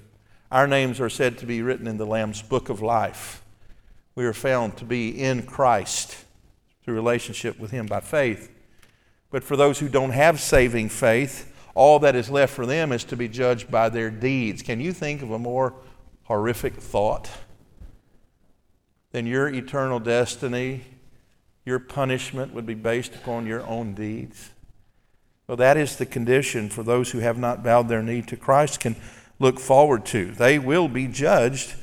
Our 0.51 0.67
names 0.67 1.01
are 1.01 1.11
said 1.11 1.39
to 1.39 1.47
be 1.47 1.63
written 1.63 1.87
in 1.87 1.97
the 1.97 2.07
Lamb's 2.07 2.43
book 2.43 2.69
of 2.69 2.81
life 2.81 3.43
we 4.17 4.25
are 4.25 4.33
found 4.33 4.79
to 4.79 4.85
be 4.85 5.11
in 5.11 5.43
Christ 5.43 6.25
through 6.83 6.95
relationship 6.95 7.59
with 7.61 7.71
Him 7.71 7.87
by 7.87 8.01
faith. 8.01 8.51
But 9.31 9.45
for 9.45 9.57
those 9.57 9.79
who 9.79 9.89
don't 9.89 10.11
have 10.11 10.41
saving 10.41 10.89
faith, 10.89 11.53
all 11.75 11.99
that 11.99 12.17
is 12.17 12.31
left 12.31 12.55
for 12.55 12.65
them 12.65 12.93
is 12.93 13.05
to 13.05 13.17
be 13.17 13.29
judged 13.29 13.71
by 13.71 13.91
their 13.91 14.11
deeds. 14.11 14.63
Can 14.63 14.81
you 14.81 14.95
think 14.95 15.21
of 15.21 15.31
a 15.31 15.39
more 15.39 15.75
horrific 16.25 16.75
thought 16.75 17.29
than 19.13 19.27
your 19.27 19.49
eternal 19.49 20.01
destiny, 20.01 20.85
your 21.67 21.79
punishment 21.79 22.55
would 22.55 22.65
be 22.65 22.75
based 22.75 23.15
upon 23.15 23.47
your 23.47 23.67
own 23.67 23.93
deeds? 23.93 24.51
Well, 25.47 25.59
that 25.59 25.77
is 25.77 25.97
the 25.97 26.07
condition 26.07 26.71
for 26.71 26.83
those 26.83 27.11
who 27.11 27.19
have 27.19 27.37
not 27.37 27.63
bowed 27.63 27.89
their 27.89 28.03
knee 28.03 28.23
to 28.23 28.37
Christ 28.37 28.81
can 28.81 28.97
look 29.39 29.61
forward 29.61 30.07
to. 30.07 30.31
They 30.33 30.59
will 30.59 30.89
be 30.89 31.07
judged 31.07 31.75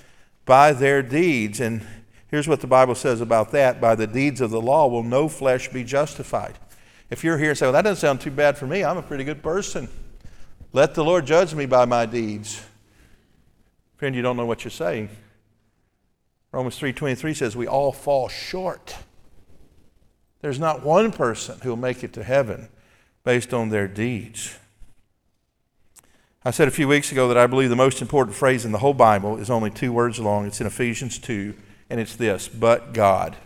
by 0.45 0.73
their 0.73 1.03
deeds. 1.03 1.59
And 1.59 1.85
Here's 2.33 2.47
what 2.47 2.61
the 2.61 2.67
Bible 2.67 2.95
says 2.95 3.21
about 3.21 3.51
that 3.51 3.79
by 3.79 3.93
the 3.93 4.07
deeds 4.07 4.41
of 4.41 4.49
the 4.49 4.59
law 4.59 4.87
will 4.87 5.03
no 5.03 5.29
flesh 5.29 5.67
be 5.67 5.83
justified. 5.83 6.57
If 7.11 7.23
you're 7.23 7.37
here 7.37 7.49
and 7.49 7.57
say, 7.59 7.67
well, 7.67 7.73
that 7.73 7.83
doesn't 7.83 8.01
sound 8.01 8.21
too 8.21 8.31
bad 8.31 8.57
for 8.57 8.65
me, 8.65 8.83
I'm 8.83 8.97
a 8.97 9.03
pretty 9.03 9.23
good 9.23 9.43
person. 9.43 9.87
Let 10.71 10.95
the 10.95 11.03
Lord 11.03 11.27
judge 11.27 11.53
me 11.53 11.67
by 11.67 11.85
my 11.85 12.07
deeds. 12.07 12.65
Friend, 13.97 14.15
you 14.15 14.23
don't 14.23 14.35
know 14.35 14.47
what 14.47 14.63
you're 14.63 14.71
saying. 14.71 15.09
Romans 16.51 16.79
3:23 16.79 17.35
says 17.35 17.55
we 17.55 17.67
all 17.67 17.91
fall 17.91 18.29
short. 18.29 18.95
There's 20.43 20.59
not 20.59 20.83
one 20.83 21.13
person 21.13 21.57
who 21.63 21.69
will 21.69 21.77
make 21.77 22.03
it 22.03 22.11
to 22.13 22.23
heaven 22.23 22.67
based 23.23 23.53
on 23.53 23.69
their 23.69 23.87
deeds. 23.87 24.59
I 26.43 26.51
said 26.51 26.67
a 26.67 26.71
few 26.71 26.85
weeks 26.85 27.13
ago 27.13 27.29
that 27.29 27.37
I 27.37 27.47
believe 27.47 27.69
the 27.69 27.77
most 27.77 28.01
important 28.01 28.35
phrase 28.35 28.65
in 28.65 28.73
the 28.73 28.79
whole 28.79 28.93
Bible 28.93 29.37
is 29.37 29.49
only 29.49 29.69
two 29.69 29.93
words 29.93 30.19
long. 30.19 30.45
It's 30.45 30.59
in 30.59 30.67
Ephesians 30.67 31.17
2 31.17 31.53
and 31.89 31.97
it's 31.97 32.17
this 32.17 32.49
but 32.49 32.93
God. 32.93 33.37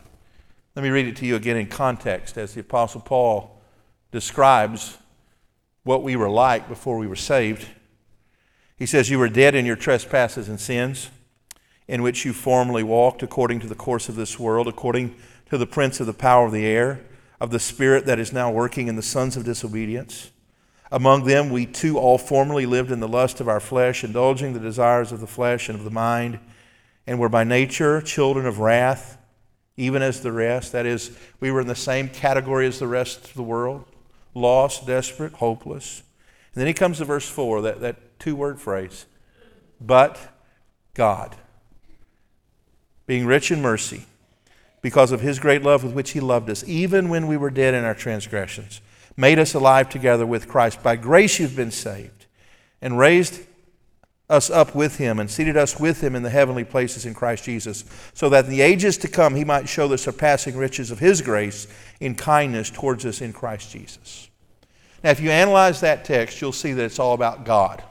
Let 0.75 0.81
me 0.81 0.89
read 0.89 1.05
it 1.05 1.15
to 1.17 1.27
you 1.27 1.35
again 1.35 1.55
in 1.55 1.67
context 1.67 2.35
as 2.35 2.55
the 2.55 2.61
Apostle 2.61 3.01
Paul 3.01 3.61
describes 4.11 4.97
what 5.83 6.01
we 6.01 6.15
were 6.15 6.31
like 6.31 6.67
before 6.67 6.97
we 6.97 7.05
were 7.05 7.15
saved. 7.15 7.67
He 8.75 8.87
says, 8.87 9.11
You 9.11 9.19
were 9.19 9.29
dead 9.29 9.53
in 9.53 9.67
your 9.67 9.75
trespasses 9.75 10.49
and 10.49 10.59
sins, 10.59 11.11
in 11.87 12.01
which 12.01 12.25
you 12.25 12.33
formerly 12.33 12.83
walked 12.83 13.23
according 13.23 13.59
to 13.61 13.67
the 13.67 13.75
course 13.75 14.09
of 14.09 14.15
this 14.15 14.39
world, 14.39 14.67
according 14.67 15.15
to 15.49 15.57
the 15.57 15.67
prince 15.67 15.99
of 15.99 16.07
the 16.07 16.13
power 16.13 16.45
of 16.45 16.51
the 16.51 16.65
air, 16.65 17.01
of 17.39 17.51
the 17.51 17.59
spirit 17.59 18.05
that 18.05 18.19
is 18.19 18.33
now 18.33 18.51
working 18.51 18.87
in 18.87 18.95
the 18.95 19.01
sons 19.01 19.37
of 19.37 19.45
disobedience. 19.45 20.31
Among 20.91 21.25
them, 21.25 21.49
we 21.49 21.65
too 21.65 21.97
all 21.97 22.17
formerly 22.17 22.65
lived 22.65 22.91
in 22.91 22.99
the 22.99 23.07
lust 23.07 23.39
of 23.39 23.47
our 23.47 23.59
flesh, 23.59 24.03
indulging 24.03 24.53
the 24.53 24.59
desires 24.59 25.11
of 25.11 25.19
the 25.19 25.27
flesh 25.27 25.69
and 25.69 25.77
of 25.77 25.83
the 25.83 25.91
mind 25.91 26.39
and 27.07 27.19
were 27.19 27.29
by 27.29 27.45
nature 27.45 28.01
children 28.01 28.45
of 28.45 28.59
wrath, 28.59 29.17
even 29.77 30.01
as 30.01 30.21
the 30.21 30.31
rest. 30.31 30.73
That 30.73 30.85
is, 30.85 31.17
we 31.39 31.51
were 31.51 31.61
in 31.61 31.67
the 31.67 31.75
same 31.75 32.09
category 32.09 32.67
as 32.67 32.79
the 32.79 32.87
rest 32.87 33.25
of 33.25 33.33
the 33.33 33.43
world 33.43 33.85
lost, 34.33 34.85
desperate, 34.85 35.33
hopeless. 35.33 36.03
And 36.53 36.61
then 36.61 36.67
he 36.67 36.73
comes 36.73 36.97
to 36.97 37.05
verse 37.05 37.27
4, 37.27 37.61
that, 37.61 37.81
that 37.81 38.19
two 38.19 38.35
word 38.35 38.59
phrase, 38.59 39.05
but 39.79 40.19
God, 40.93 41.35
being 43.07 43.25
rich 43.25 43.49
in 43.49 43.61
mercy, 43.61 44.05
because 44.81 45.11
of 45.11 45.21
his 45.21 45.39
great 45.39 45.63
love 45.63 45.83
with 45.83 45.93
which 45.93 46.11
he 46.11 46.19
loved 46.19 46.49
us, 46.49 46.63
even 46.67 47.09
when 47.09 47.25
we 47.25 47.37
were 47.37 47.49
dead 47.49 47.73
in 47.73 47.83
our 47.83 47.95
transgressions, 47.95 48.79
made 49.15 49.39
us 49.39 49.55
alive 49.55 49.89
together 49.89 50.25
with 50.25 50.47
Christ. 50.47 50.83
By 50.83 50.95
grace 50.95 51.39
you've 51.39 51.55
been 51.55 51.71
saved, 51.71 52.27
and 52.81 52.99
raised 52.99 53.41
us 54.29 54.49
up 54.49 54.75
with 54.75 54.97
him 54.97 55.19
and 55.19 55.31
seated 55.31 55.55
us 55.55 55.79
with 55.79 56.03
him 56.03 56.15
in 56.15 56.21
the 56.21 56.29
heavenly 56.29 56.65
places 56.65 57.05
in 57.05 57.13
Christ 57.13 57.45
Jesus, 57.45 57.85
so 58.13 58.29
that 58.29 58.45
in 58.45 58.51
the 58.51 58.61
ages 58.61 58.97
to 58.97 59.07
come 59.07 59.35
he 59.35 59.45
might 59.45 59.69
show 59.69 59.87
the 59.87 59.97
surpassing 59.97 60.57
riches 60.57 60.91
of 60.91 60.99
his 60.99 61.21
grace 61.21 61.67
in 61.99 62.13
kindness 62.13 62.69
towards 62.69 63.05
us 63.05 63.21
in 63.21 63.31
Christ 63.31 63.71
Jesus. 63.71 64.29
Now, 65.03 65.11
if 65.11 65.21
you 65.21 65.29
analyze 65.29 65.79
that 65.81 66.03
text, 66.03 66.41
you'll 66.41 66.51
see 66.51 66.73
that 66.73 66.83
it's 66.83 66.99
all 66.99 67.13
about 67.13 67.45
God. 67.45 67.83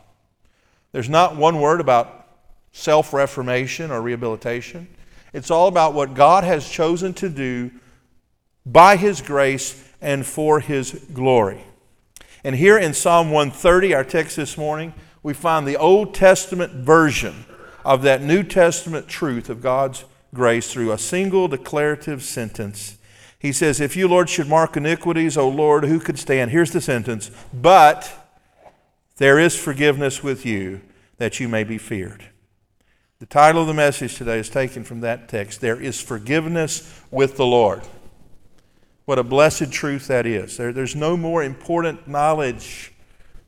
There's 0.92 1.08
not 1.08 1.36
one 1.36 1.60
word 1.60 1.80
about 1.80 2.26
self 2.72 3.12
reformation 3.12 3.90
or 3.90 4.02
rehabilitation. 4.02 4.88
It's 5.36 5.50
all 5.50 5.68
about 5.68 5.92
what 5.92 6.14
God 6.14 6.44
has 6.44 6.66
chosen 6.66 7.12
to 7.14 7.28
do 7.28 7.70
by 8.64 8.96
his 8.96 9.20
grace 9.20 9.86
and 10.00 10.24
for 10.24 10.60
his 10.60 10.92
glory. 11.12 11.62
And 12.42 12.56
here 12.56 12.78
in 12.78 12.94
Psalm 12.94 13.30
130, 13.30 13.92
our 13.92 14.02
text 14.02 14.36
this 14.36 14.56
morning, 14.56 14.94
we 15.22 15.34
find 15.34 15.68
the 15.68 15.76
Old 15.76 16.14
Testament 16.14 16.72
version 16.72 17.44
of 17.84 18.00
that 18.00 18.22
New 18.22 18.44
Testament 18.44 19.08
truth 19.08 19.50
of 19.50 19.60
God's 19.60 20.06
grace 20.32 20.72
through 20.72 20.90
a 20.90 20.96
single 20.96 21.48
declarative 21.48 22.22
sentence. 22.22 22.96
He 23.38 23.52
says, 23.52 23.78
If 23.78 23.94
you, 23.94 24.08
Lord, 24.08 24.30
should 24.30 24.48
mark 24.48 24.74
iniquities, 24.78 25.36
O 25.36 25.50
Lord, 25.50 25.84
who 25.84 26.00
could 26.00 26.18
stand? 26.18 26.50
Here's 26.50 26.72
the 26.72 26.80
sentence 26.80 27.30
But 27.52 28.10
there 29.18 29.38
is 29.38 29.54
forgiveness 29.54 30.22
with 30.22 30.46
you 30.46 30.80
that 31.18 31.40
you 31.40 31.46
may 31.46 31.62
be 31.62 31.76
feared. 31.76 32.30
The 33.18 33.26
title 33.26 33.62
of 33.62 33.66
the 33.66 33.72
message 33.72 34.16
today 34.16 34.38
is 34.38 34.50
taken 34.50 34.84
from 34.84 35.00
that 35.00 35.26
text. 35.26 35.62
There 35.62 35.80
is 35.80 35.98
forgiveness 35.98 37.00
with 37.10 37.38
the 37.38 37.46
Lord. 37.46 37.80
What 39.06 39.18
a 39.18 39.22
blessed 39.22 39.72
truth 39.72 40.06
that 40.08 40.26
is. 40.26 40.58
There, 40.58 40.70
there's 40.70 40.94
no 40.94 41.16
more 41.16 41.42
important 41.42 42.06
knowledge 42.06 42.92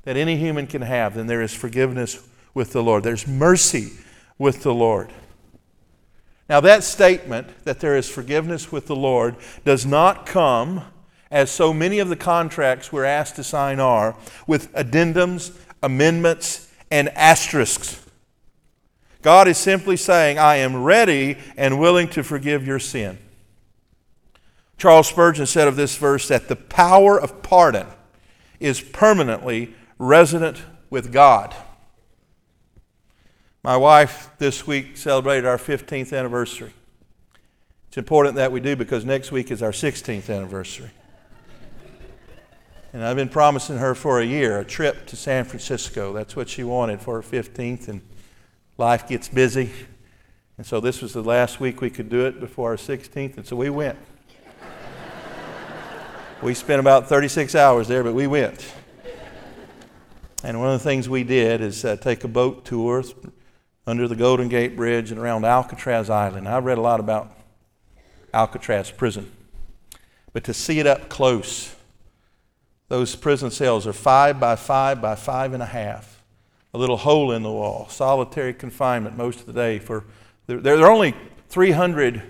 that 0.05 0.17
any 0.17 0.39
human 0.39 0.67
can 0.67 0.81
have, 0.81 1.13
than 1.13 1.27
there 1.27 1.43
is 1.43 1.53
forgiveness 1.53 2.27
with 2.55 2.73
the 2.73 2.83
Lord. 2.83 3.03
There's 3.03 3.27
mercy 3.27 3.93
with 4.39 4.63
the 4.63 4.73
Lord. 4.73 5.13
Now, 6.49 6.61
that 6.61 6.83
statement 6.83 7.49
that 7.65 7.81
there 7.81 7.95
is 7.95 8.09
forgiveness 8.09 8.73
with 8.73 8.87
the 8.87 8.97
Lord 8.97 9.37
does 9.67 9.85
not 9.85 10.25
come, 10.25 10.83
as 11.31 11.51
so 11.51 11.75
many 11.75 11.99
of 11.99 12.09
the 12.09 12.17
contracts 12.17 12.91
we're 12.91 13.05
asked 13.05 13.37
to 13.37 13.45
sign 13.45 13.81
are, 13.81 14.17
with 14.47 14.73
addendums, 14.73 15.55
amendments, 15.83 16.73
and 16.91 17.11
asterisks. 17.11 18.03
God 19.29 19.47
is 19.47 19.59
simply 19.59 19.99
saying, 19.99 20.39
I 20.39 20.57
am 20.57 20.85
ready 20.85 21.37
and 21.59 21.79
willing 21.79 22.09
to 22.13 22.23
forgive 22.23 22.67
your 22.67 22.79
sin. 22.79 23.19
Charles 24.79 25.07
Spurgeon 25.07 25.45
said 25.45 25.69
of 25.69 25.77
this 25.77 25.99
verse 25.99 26.29
that 26.29 26.49
the 26.49 26.57
power 26.57 27.21
of 27.21 27.43
pardon 27.43 27.87
is 28.59 28.81
permanently 28.81 29.75
resident 29.99 30.63
with 30.89 31.13
God. 31.13 31.55
My 33.63 33.77
wife 33.77 34.31
this 34.39 34.67
week 34.67 34.97
celebrated 34.97 35.45
our 35.45 35.59
15th 35.59 36.17
anniversary. 36.17 36.73
It's 37.89 37.99
important 37.99 38.37
that 38.37 38.51
we 38.51 38.61
do 38.61 38.77
because 38.77 39.05
next 39.05 39.31
week 39.31 39.51
is 39.51 39.63
our 39.63 39.73
16th 39.73 40.35
anniversary. 40.35 40.91
And 42.95 43.05
I've 43.05 43.17
been 43.17 43.29
promising 43.29 43.77
her 43.77 43.95
for 43.95 44.23
a 44.23 44.25
year 44.25 44.59
a 44.59 44.65
trip 44.65 45.05
to 45.09 45.17
San 45.17 45.45
Francisco. 45.45 46.15
That's 46.15 46.35
what 46.35 46.49
she 46.49 46.65
wanted 46.65 47.03
for 47.03 47.21
her 47.21 47.23
15th, 47.23 47.89
and 47.89 48.01
life 48.79 49.09
gets 49.09 49.29
busy. 49.29 49.71
And 50.57 50.67
so 50.67 50.81
this 50.81 51.03
was 51.03 51.13
the 51.13 51.23
last 51.23 51.61
week 51.61 51.81
we 51.81 51.91
could 51.91 52.09
do 52.09 52.27
it 52.27 52.41
before 52.41 52.71
our 52.71 52.77
16th, 52.77 53.37
and 53.37 53.47
so 53.47 53.57
we 53.57 53.71
went. 53.71 53.99
we 56.43 56.55
spent 56.55 56.81
about 56.81 57.09
36 57.09 57.55
hours 57.55 57.89
there, 57.89 58.03
but 58.03 58.15
we 58.15 58.27
went. 58.27 58.73
And 60.45 60.61
one 60.61 60.69
of 60.69 60.81
the 60.81 60.85
things 60.85 61.09
we 61.09 61.25
did 61.25 61.61
is 61.61 61.85
uh, 61.85 61.97
take 61.97 62.23
a 62.23 62.29
boat 62.29 62.65
tour 62.65 63.03
under 63.87 64.07
the 64.07 64.15
Golden 64.15 64.49
Gate 64.49 64.77
Bridge 64.77 65.11
and 65.11 65.21
around 65.21 65.45
Alcatraz 65.45 66.09
Island. 66.09 66.49
I've 66.49 66.65
read 66.65 66.79
a 66.79 66.81
lot 66.81 67.01
about 67.01 67.33
Alcatraz 68.33 68.91
prison, 68.93 69.33
but 70.33 70.45
to 70.45 70.55
see 70.55 70.79
it 70.79 70.87
up 70.87 71.09
close, 71.09 71.75
those 72.89 73.17
prison 73.17 73.51
cells 73.51 73.87
are 73.87 73.93
five 73.93 74.39
by 74.39 74.55
five 74.55 75.03
by 75.03 75.17
five 75.17 75.53
and 75.53 75.63
a 75.63 75.67
half. 75.67 76.18
A 76.75 76.79
little 76.79 76.99
hole 76.99 77.33
in 77.33 77.43
the 77.43 77.51
wall, 77.51 77.89
solitary 77.89 78.53
confinement 78.53 79.17
most 79.17 79.41
of 79.41 79.47
the 79.47 79.53
day. 79.53 79.79
For 79.79 80.05
there, 80.47 80.61
there 80.61 80.77
are 80.79 80.91
only 80.91 81.15
300 81.49 82.23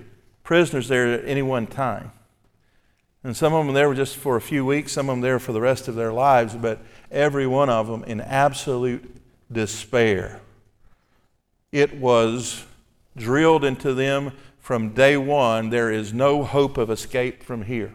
prisoners 0.45 0.88
there 0.88 1.12
at 1.12 1.25
any 1.25 1.42
one 1.42 1.66
time. 1.66 2.12
And 3.25 3.37
some 3.37 3.52
of 3.52 3.66
them 3.66 3.75
there 3.75 3.88
were 3.88 3.95
just 3.95 4.16
for 4.16 4.37
a 4.37 4.40
few 4.40 4.64
weeks, 4.64 4.92
some 4.92 5.09
of 5.09 5.14
them 5.14 5.21
there 5.21 5.38
for 5.38 5.52
the 5.52 5.61
rest 5.61 5.88
of 5.88 5.97
their 5.97 6.12
lives, 6.12 6.54
but 6.54 6.80
every 7.11 7.47
one 7.47 7.68
of 7.68 7.88
them 7.88 8.04
in 8.04 8.21
absolute 8.21 9.16
despair. 9.50 10.40
It 11.73 11.97
was 11.97 12.64
drilled 13.16 13.64
into 13.64 13.92
them 13.92 14.33
from 14.59 14.90
day 14.90 15.16
one 15.16 15.71
there 15.71 15.90
is 15.90 16.12
no 16.12 16.45
hope 16.45 16.78
of 16.78 16.90
escape 16.90 17.42
from 17.42 17.62
here. 17.62 17.95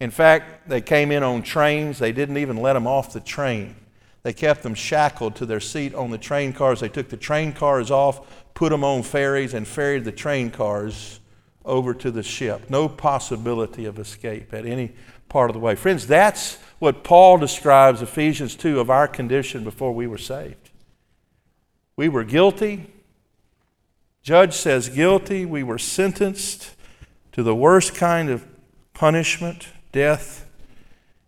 In 0.00 0.10
fact, 0.10 0.68
they 0.68 0.80
came 0.80 1.12
in 1.12 1.22
on 1.22 1.42
trains. 1.42 1.98
They 1.98 2.12
didn't 2.12 2.38
even 2.38 2.56
let 2.56 2.72
them 2.72 2.86
off 2.86 3.12
the 3.12 3.20
train. 3.20 3.76
They 4.22 4.32
kept 4.32 4.62
them 4.62 4.74
shackled 4.74 5.34
to 5.36 5.46
their 5.46 5.60
seat 5.60 5.94
on 5.94 6.10
the 6.10 6.18
train 6.18 6.52
cars. 6.52 6.80
They 6.80 6.88
took 6.88 7.08
the 7.08 7.16
train 7.16 7.52
cars 7.52 7.90
off, 7.90 8.44
put 8.54 8.70
them 8.70 8.84
on 8.84 9.02
ferries, 9.02 9.54
and 9.54 9.66
ferried 9.66 10.04
the 10.04 10.12
train 10.12 10.50
cars 10.50 11.20
over 11.64 11.94
to 11.94 12.10
the 12.10 12.22
ship. 12.22 12.70
No 12.70 12.88
possibility 12.88 13.84
of 13.84 13.98
escape 13.98 14.54
at 14.54 14.66
any 14.66 14.92
part 15.28 15.50
of 15.50 15.54
the 15.54 15.60
way. 15.60 15.74
Friends, 15.74 16.06
that's 16.06 16.56
what 16.78 17.04
Paul 17.04 17.38
describes, 17.38 18.02
Ephesians 18.02 18.54
2, 18.54 18.78
of 18.78 18.90
our 18.90 19.08
condition 19.08 19.64
before 19.64 19.92
we 19.92 20.06
were 20.06 20.18
saved. 20.18 20.70
We 21.96 22.08
were 22.08 22.24
guilty. 22.24 22.90
Judge 24.22 24.54
says 24.54 24.88
guilty. 24.88 25.44
We 25.44 25.62
were 25.62 25.78
sentenced 25.78 26.74
to 27.32 27.42
the 27.42 27.54
worst 27.54 27.94
kind 27.94 28.28
of 28.28 28.46
punishment 28.94 29.68
death, 29.90 30.41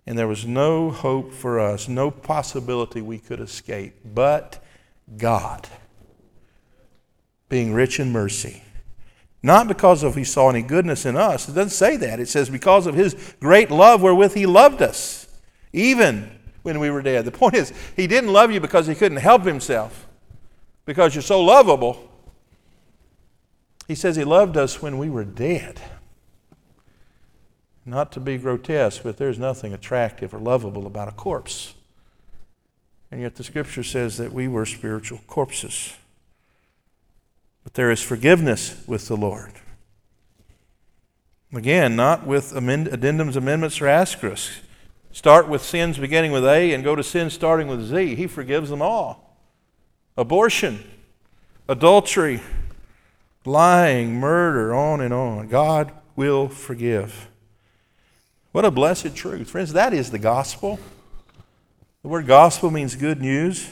and 0.06 0.18
there 0.18 0.28
was 0.28 0.46
no 0.46 0.90
hope 0.90 1.32
for 1.32 1.58
us, 1.58 1.88
no 1.88 2.10
possibility 2.10 3.00
we 3.00 3.18
could 3.18 3.40
escape. 3.40 3.94
But 4.04 4.62
God, 5.16 5.68
being 7.48 7.72
rich 7.72 7.98
in 7.98 8.12
mercy, 8.12 8.62
not 9.42 9.68
because 9.68 10.02
of 10.02 10.14
he 10.14 10.24
saw 10.24 10.48
any 10.48 10.62
goodness 10.62 11.04
in 11.04 11.16
us. 11.16 11.48
It 11.48 11.54
doesn't 11.54 11.70
say 11.70 11.96
that. 11.98 12.18
It 12.18 12.28
says 12.28 12.48
because 12.48 12.86
of 12.86 12.94
his 12.94 13.34
great 13.40 13.70
love 13.70 14.00
wherewith 14.00 14.34
he 14.34 14.46
loved 14.46 14.80
us, 14.80 15.28
even 15.72 16.30
when 16.62 16.80
we 16.80 16.90
were 16.90 17.02
dead. 17.02 17.26
The 17.26 17.30
point 17.30 17.54
is, 17.54 17.72
he 17.94 18.06
didn't 18.06 18.32
love 18.32 18.50
you 18.50 18.60
because 18.60 18.86
he 18.86 18.94
couldn't 18.94 19.18
help 19.18 19.44
himself, 19.44 20.06
because 20.86 21.14
you're 21.14 21.22
so 21.22 21.42
lovable. 21.42 22.10
He 23.86 23.94
says 23.94 24.16
he 24.16 24.24
loved 24.24 24.56
us 24.56 24.80
when 24.80 24.96
we 24.96 25.10
were 25.10 25.24
dead. 25.24 25.78
Not 27.86 28.12
to 28.12 28.20
be 28.20 28.38
grotesque, 28.38 29.02
but 29.02 29.18
there's 29.18 29.38
nothing 29.38 29.72
attractive 29.72 30.32
or 30.32 30.38
lovable 30.38 30.86
about 30.86 31.08
a 31.08 31.12
corpse. 31.12 31.74
And 33.10 33.20
yet 33.20 33.36
the 33.36 33.44
scripture 33.44 33.82
says 33.82 34.16
that 34.16 34.32
we 34.32 34.48
were 34.48 34.66
spiritual 34.66 35.20
corpses. 35.26 35.94
But 37.62 37.74
there 37.74 37.90
is 37.90 38.02
forgiveness 38.02 38.82
with 38.86 39.08
the 39.08 39.16
Lord. 39.16 39.52
Again, 41.52 41.94
not 41.94 42.26
with 42.26 42.52
addendums, 42.52 43.36
amendments, 43.36 43.80
or 43.80 43.86
asterisks. 43.86 44.60
Start 45.12 45.48
with 45.48 45.62
sins 45.62 45.96
beginning 45.96 46.32
with 46.32 46.44
A 46.44 46.72
and 46.72 46.82
go 46.82 46.96
to 46.96 47.04
sins 47.04 47.34
starting 47.34 47.68
with 47.68 47.86
Z. 47.86 48.16
He 48.16 48.26
forgives 48.26 48.70
them 48.70 48.82
all. 48.82 49.38
Abortion, 50.16 50.82
adultery, 51.68 52.40
lying, 53.44 54.14
murder, 54.14 54.74
on 54.74 55.00
and 55.00 55.14
on. 55.14 55.46
God 55.46 55.92
will 56.16 56.48
forgive. 56.48 57.28
What 58.54 58.64
a 58.64 58.70
blessed 58.70 59.16
truth. 59.16 59.50
Friends, 59.50 59.72
that 59.72 59.92
is 59.92 60.12
the 60.12 60.18
gospel. 60.20 60.78
The 62.02 62.08
word 62.08 62.28
gospel 62.28 62.70
means 62.70 62.94
good 62.94 63.20
news. 63.20 63.68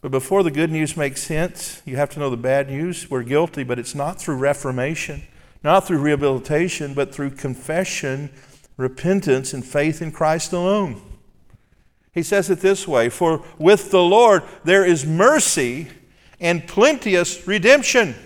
But 0.00 0.10
before 0.10 0.42
the 0.42 0.50
good 0.50 0.72
news 0.72 0.96
makes 0.96 1.22
sense, 1.22 1.80
you 1.84 1.94
have 1.94 2.10
to 2.10 2.18
know 2.18 2.30
the 2.30 2.36
bad 2.36 2.68
news. 2.68 3.08
We're 3.08 3.22
guilty, 3.22 3.62
but 3.62 3.78
it's 3.78 3.94
not 3.94 4.20
through 4.20 4.38
reformation, 4.38 5.22
not 5.62 5.86
through 5.86 6.00
rehabilitation, 6.00 6.94
but 6.94 7.14
through 7.14 7.30
confession, 7.30 8.30
repentance, 8.76 9.54
and 9.54 9.64
faith 9.64 10.02
in 10.02 10.10
Christ 10.10 10.52
alone. 10.52 11.00
He 12.10 12.24
says 12.24 12.50
it 12.50 12.58
this 12.58 12.88
way 12.88 13.08
For 13.08 13.44
with 13.56 13.92
the 13.92 14.02
Lord 14.02 14.42
there 14.64 14.84
is 14.84 15.06
mercy 15.06 15.90
and 16.40 16.66
plenteous 16.66 17.46
redemption. 17.46 18.16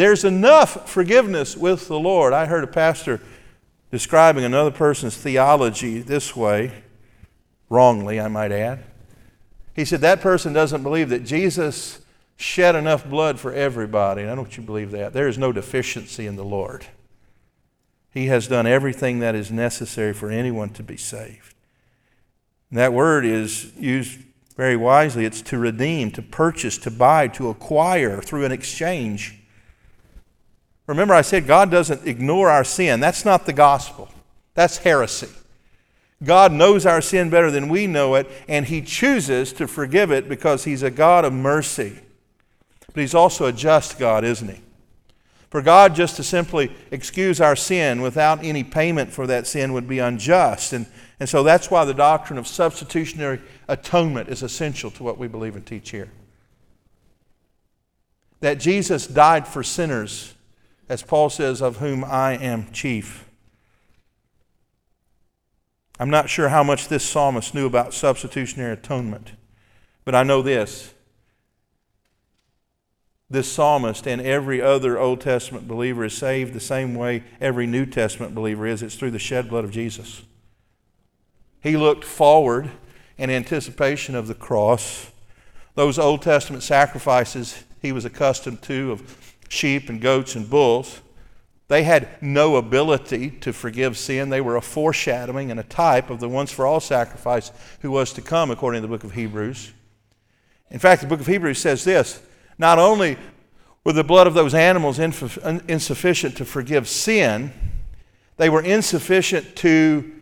There's 0.00 0.24
enough 0.24 0.88
forgiveness 0.88 1.58
with 1.58 1.86
the 1.86 2.00
Lord. 2.00 2.32
I 2.32 2.46
heard 2.46 2.64
a 2.64 2.66
pastor 2.66 3.20
describing 3.90 4.44
another 4.44 4.70
person's 4.70 5.14
theology 5.14 6.00
this 6.00 6.34
way, 6.34 6.72
wrongly, 7.68 8.18
I 8.18 8.28
might 8.28 8.50
add. 8.50 8.82
He 9.74 9.84
said 9.84 10.00
that 10.00 10.22
person 10.22 10.54
doesn't 10.54 10.82
believe 10.82 11.10
that 11.10 11.26
Jesus 11.26 12.00
shed 12.38 12.76
enough 12.76 13.06
blood 13.10 13.38
for 13.38 13.52
everybody. 13.52 14.22
And 14.22 14.30
I 14.30 14.34
don't 14.34 14.56
you 14.56 14.62
believe 14.62 14.90
that. 14.92 15.12
There 15.12 15.28
is 15.28 15.36
no 15.36 15.52
deficiency 15.52 16.26
in 16.26 16.36
the 16.36 16.46
Lord. 16.46 16.86
He 18.10 18.28
has 18.28 18.48
done 18.48 18.66
everything 18.66 19.18
that 19.18 19.34
is 19.34 19.52
necessary 19.52 20.14
for 20.14 20.30
anyone 20.30 20.70
to 20.70 20.82
be 20.82 20.96
saved. 20.96 21.54
And 22.70 22.78
that 22.78 22.94
word 22.94 23.26
is 23.26 23.76
used 23.76 24.18
very 24.56 24.76
wisely. 24.76 25.26
It's 25.26 25.42
to 25.42 25.58
redeem, 25.58 26.10
to 26.12 26.22
purchase, 26.22 26.78
to 26.78 26.90
buy, 26.90 27.28
to 27.28 27.50
acquire 27.50 28.22
through 28.22 28.46
an 28.46 28.52
exchange. 28.52 29.36
Remember, 30.90 31.14
I 31.14 31.22
said 31.22 31.46
God 31.46 31.70
doesn't 31.70 32.04
ignore 32.04 32.50
our 32.50 32.64
sin. 32.64 32.98
That's 32.98 33.24
not 33.24 33.46
the 33.46 33.52
gospel, 33.52 34.08
that's 34.54 34.78
heresy. 34.78 35.28
God 36.24 36.52
knows 36.52 36.84
our 36.84 37.00
sin 37.00 37.30
better 37.30 37.48
than 37.48 37.68
we 37.68 37.86
know 37.86 38.16
it, 38.16 38.28
and 38.48 38.66
He 38.66 38.82
chooses 38.82 39.52
to 39.54 39.68
forgive 39.68 40.10
it 40.10 40.28
because 40.28 40.64
He's 40.64 40.82
a 40.82 40.90
God 40.90 41.24
of 41.24 41.32
mercy. 41.32 42.00
But 42.92 43.02
He's 43.02 43.14
also 43.14 43.46
a 43.46 43.52
just 43.52 44.00
God, 44.00 44.24
isn't 44.24 44.48
He? 44.48 44.60
For 45.48 45.62
God 45.62 45.94
just 45.94 46.16
to 46.16 46.24
simply 46.24 46.72
excuse 46.90 47.40
our 47.40 47.54
sin 47.54 48.02
without 48.02 48.44
any 48.44 48.64
payment 48.64 49.12
for 49.12 49.28
that 49.28 49.46
sin 49.46 49.72
would 49.72 49.86
be 49.86 50.00
unjust. 50.00 50.72
And, 50.72 50.86
and 51.20 51.28
so 51.28 51.44
that's 51.44 51.70
why 51.70 51.84
the 51.84 51.94
doctrine 51.94 52.38
of 52.38 52.48
substitutionary 52.48 53.40
atonement 53.68 54.28
is 54.28 54.42
essential 54.42 54.90
to 54.90 55.04
what 55.04 55.18
we 55.18 55.28
believe 55.28 55.54
and 55.54 55.64
teach 55.64 55.90
here. 55.90 56.10
That 58.40 58.58
Jesus 58.58 59.06
died 59.06 59.46
for 59.46 59.62
sinners 59.62 60.34
as 60.90 61.04
Paul 61.04 61.30
says, 61.30 61.62
of 61.62 61.76
whom 61.76 62.02
I 62.02 62.32
am 62.32 62.72
chief. 62.72 63.24
I'm 66.00 66.10
not 66.10 66.28
sure 66.28 66.48
how 66.48 66.64
much 66.64 66.88
this 66.88 67.08
psalmist 67.08 67.54
knew 67.54 67.64
about 67.64 67.94
substitutionary 67.94 68.72
atonement, 68.72 69.32
but 70.04 70.16
I 70.16 70.24
know 70.24 70.42
this. 70.42 70.92
This 73.30 73.50
psalmist 73.50 74.08
and 74.08 74.20
every 74.20 74.60
other 74.60 74.98
Old 74.98 75.20
Testament 75.20 75.68
believer 75.68 76.06
is 76.06 76.16
saved 76.18 76.54
the 76.54 76.60
same 76.60 76.96
way 76.96 77.22
every 77.40 77.68
New 77.68 77.86
Testament 77.86 78.34
believer 78.34 78.66
is. 78.66 78.82
It's 78.82 78.96
through 78.96 79.12
the 79.12 79.20
shed 79.20 79.48
blood 79.48 79.62
of 79.62 79.70
Jesus. 79.70 80.22
He 81.62 81.76
looked 81.76 82.02
forward 82.02 82.68
in 83.16 83.30
anticipation 83.30 84.16
of 84.16 84.26
the 84.26 84.34
cross. 84.34 85.12
Those 85.76 86.00
Old 86.00 86.22
Testament 86.22 86.64
sacrifices 86.64 87.62
he 87.80 87.92
was 87.92 88.04
accustomed 88.04 88.62
to 88.62 88.90
of 88.90 89.29
sheep 89.50 89.90
and 89.90 90.00
goats 90.00 90.34
and 90.34 90.48
bulls. 90.48 91.00
They 91.68 91.82
had 91.82 92.08
no 92.22 92.56
ability 92.56 93.30
to 93.42 93.52
forgive 93.52 93.98
sin. 93.98 94.30
They 94.30 94.40
were 94.40 94.56
a 94.56 94.62
foreshadowing 94.62 95.50
and 95.50 95.60
a 95.60 95.64
type 95.64 96.08
of 96.08 96.18
the 96.18 96.28
once 96.28 96.50
for 96.50 96.66
all 96.66 96.80
sacrifice 96.80 97.52
who 97.80 97.90
was 97.90 98.12
to 98.14 98.22
come, 98.22 98.50
according 98.50 98.80
to 98.80 98.88
the 98.88 98.92
book 98.92 99.04
of 99.04 99.12
Hebrews. 99.12 99.72
In 100.70 100.78
fact, 100.78 101.02
the 101.02 101.08
book 101.08 101.20
of 101.20 101.26
Hebrews 101.26 101.58
says 101.58 101.84
this 101.84 102.22
not 102.58 102.78
only 102.78 103.18
were 103.84 103.92
the 103.92 104.04
blood 104.04 104.26
of 104.26 104.34
those 104.34 104.54
animals 104.54 104.98
insufficient 104.98 106.36
to 106.36 106.44
forgive 106.44 106.88
sin, 106.88 107.52
they 108.36 108.48
were 108.48 108.62
insufficient 108.62 109.56
to 109.56 110.12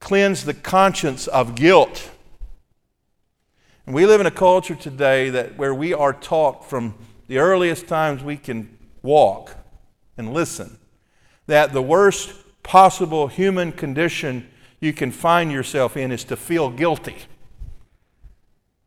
cleanse 0.00 0.44
the 0.44 0.54
conscience 0.54 1.26
of 1.26 1.54
guilt. 1.54 2.10
And 3.86 3.94
we 3.94 4.06
live 4.06 4.20
in 4.20 4.26
a 4.26 4.32
culture 4.32 4.74
today 4.74 5.30
that 5.30 5.56
where 5.56 5.74
we 5.74 5.94
are 5.94 6.12
taught 6.12 6.68
from 6.68 6.94
the 7.28 7.38
earliest 7.38 7.86
times 7.86 8.22
we 8.22 8.36
can 8.36 8.75
walk 9.06 9.56
and 10.18 10.34
listen 10.34 10.78
that 11.46 11.72
the 11.72 11.80
worst 11.80 12.34
possible 12.62 13.28
human 13.28 13.72
condition 13.72 14.48
you 14.80 14.92
can 14.92 15.10
find 15.10 15.50
yourself 15.50 15.96
in 15.96 16.12
is 16.12 16.24
to 16.24 16.36
feel 16.36 16.68
guilty. 16.70 17.16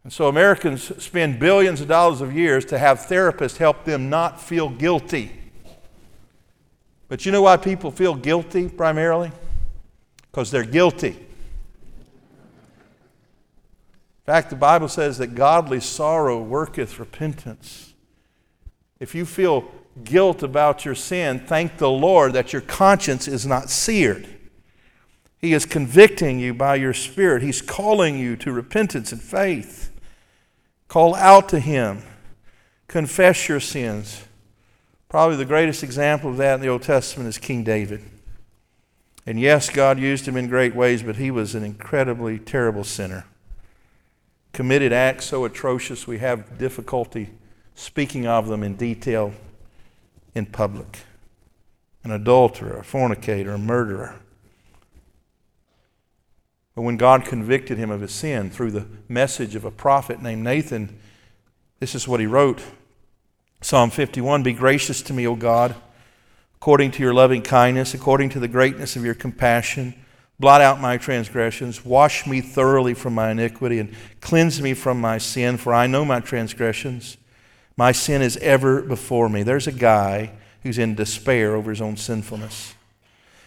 And 0.03 0.13
so 0.13 0.27
Americans 0.27 1.03
spend 1.03 1.39
billions 1.39 1.82
of 1.82 1.88
dollars 1.88 2.21
of 2.21 2.34
years 2.34 2.65
to 2.65 2.77
have 2.77 2.99
therapists 2.99 3.58
help 3.58 3.86
them 3.86 4.10
not 4.10 4.41
feel 4.41 4.69
guilty. 4.69 5.32
But 7.08 7.25
you 7.25 7.32
know 7.32 7.41
why 7.41 7.58
people 7.58 7.91
feel 7.91 8.15
guilty 8.15 8.69
primarily? 8.69 9.32
Because 10.29 10.51
they're 10.51 10.63
guilty. 10.63 11.10
In 11.10 11.25
fact, 14.25 14.51
the 14.51 14.55
Bible 14.55 14.88
says 14.88 15.17
that 15.17 15.34
godly 15.34 15.79
sorrow 15.79 16.39
worketh 16.41 16.99
repentance. 16.99 17.93
If 18.99 19.15
you 19.15 19.25
feel 19.25 19.71
guilt 20.04 20.44
about 20.44 20.86
your 20.86 20.96
sin, 20.96 21.40
thank 21.40 21.78
the 21.78 21.90
Lord 21.90 22.34
that 22.34 22.54
your 22.54 22.62
conscience 22.62 23.28
is 23.28 23.46
not 23.46 23.70
seared. 23.70 24.28
He 25.38 25.54
is 25.54 25.66
convicting 25.66 26.40
you 26.40 26.54
by 26.54 26.76
your 26.76 26.94
Spirit. 26.94 27.42
He's 27.42 27.62
calling 27.62 28.20
you 28.20 28.36
to 28.38 28.52
repentance 28.52 29.12
and 29.12 29.22
faith. 29.22 29.92
Call 30.88 31.16
out 31.16 31.48
to 31.50 31.60
Him. 31.60 32.04
Confess 32.88 33.48
your 33.48 33.60
sins. 33.60 34.24
Probably 35.08 35.38
the 35.38 35.46
greatest 35.46 35.84
example 35.84 36.30
of 36.30 36.38
that 36.38 36.56
in 36.56 36.62
the 36.62 36.68
Old 36.68 36.84
Testament 36.84 37.30
is 37.30 37.38
King 37.38 37.64
David. 37.64 38.04
And 39.26 39.40
yes, 39.40 39.70
God 39.70 40.00
used 40.00 40.28
him 40.28 40.36
in 40.36 40.48
great 40.48 40.74
ways, 40.74 41.04
but 41.04 41.18
he 41.18 41.30
was 41.30 41.54
an 41.54 41.64
incredibly 41.64 42.40
terrible 42.40 42.84
sinner. 42.84 43.26
Committed 44.54 44.92
acts 44.92 45.26
so 45.26 45.46
atrocious 45.46 46.08
we 46.08 46.18
have 46.18 46.58
difficulty 46.58 47.30
speaking 47.76 48.26
of 48.26 48.48
them 48.48 48.64
in 48.64 48.76
detail 48.76 49.34
in 50.36 50.46
public. 50.46 51.00
An 52.04 52.12
adulterer, 52.12 52.78
a 52.78 52.84
fornicator, 52.84 53.52
a 53.52 53.58
murderer. 53.58 54.15
But 56.76 56.84
when 56.84 56.98
God 56.98 57.26
convicted 57.26 57.78
him 57.78 57.92
of 57.92 58.02
his 58.02 58.13
sin 58.13 58.50
through 58.50 58.72
the 58.72 58.86
message 59.10 59.56
of 59.56 59.65
a 59.65 59.72
prophet 59.72 60.22
named 60.22 60.44
Nathan, 60.44 60.98
this 61.80 61.94
is 61.94 62.08
what 62.08 62.20
he 62.20 62.26
wrote 62.26 62.62
Psalm 63.62 63.89
51 63.89 64.44
Be 64.44 64.54
gracious 64.54 65.02
to 65.02 65.13
me, 65.13 65.28
O 65.28 65.36
God, 65.36 65.76
according 66.56 66.92
to 66.92 67.04
your 67.04 67.13
loving 67.13 67.42
kindness, 67.42 67.94
according 67.94 68.30
to 68.30 68.39
the 68.39 68.48
greatness 68.48 68.96
of 68.96 69.04
your 69.04 69.13
compassion. 69.13 69.94
Blot 70.39 70.62
out 70.62 70.80
my 70.80 70.96
transgressions, 70.96 71.84
wash 71.84 72.26
me 72.26 72.39
thoroughly 72.39 72.94
from 72.94 73.13
my 73.13 73.32
iniquity, 73.32 73.80
and 73.80 73.94
cleanse 74.22 74.62
me 74.62 74.74
from 74.74 75.02
my 75.02 75.18
sin, 75.18 75.58
for 75.58 75.74
I 75.74 75.86
know 75.86 76.06
my 76.06 76.22
transgressions. 76.22 77.18
My 77.80 77.94
sin 77.94 78.22
is 78.22 78.36
ever 78.42 78.82
before 78.82 79.30
me. 79.30 79.42
There's 79.42 79.65
a 79.65 79.72
guy 79.72 80.32
who's 80.63 80.78
in 80.78 80.96
despair 80.96 81.56
over 81.56 81.70
his 81.70 81.80
own 81.80 81.96
sinfulness. 81.96 82.76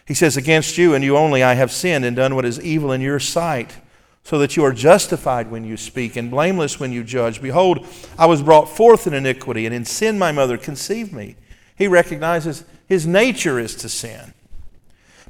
He 0.07 0.15
says, 0.15 0.39
Against 0.39 0.79
you 0.79 0.95
and 0.95 1.05
you 1.05 1.19
only 1.19 1.43
I 1.43 1.53
have 1.53 1.71
sinned 1.71 2.07
and 2.07 2.17
done 2.17 2.35
what 2.35 2.47
is 2.47 2.59
evil 2.59 2.93
in 2.93 3.03
your 3.03 3.21
sight 3.21 3.77
so 4.25 4.39
that 4.39 4.57
you 4.57 4.65
are 4.65 4.73
justified 4.73 5.51
when 5.51 5.65
you 5.65 5.77
speak 5.77 6.17
and 6.17 6.31
blameless 6.31 6.81
when 6.81 6.93
you 6.93 7.05
judge. 7.05 7.43
Behold, 7.43 7.87
I 8.19 8.25
was 8.25 8.43
brought 8.43 8.71
forth 8.71 9.07
in 9.07 9.13
iniquity, 9.13 9.67
and 9.67 9.75
in 9.75 9.85
sin 9.85 10.19
my 10.19 10.33
mother 10.33 10.57
conceived 10.57 11.13
me. 11.13 11.37
He 11.77 11.87
recognizes 11.87 12.65
his 12.89 13.07
nature 13.07 13.59
is 13.59 13.75
to 13.77 13.91
sin. 13.91 14.33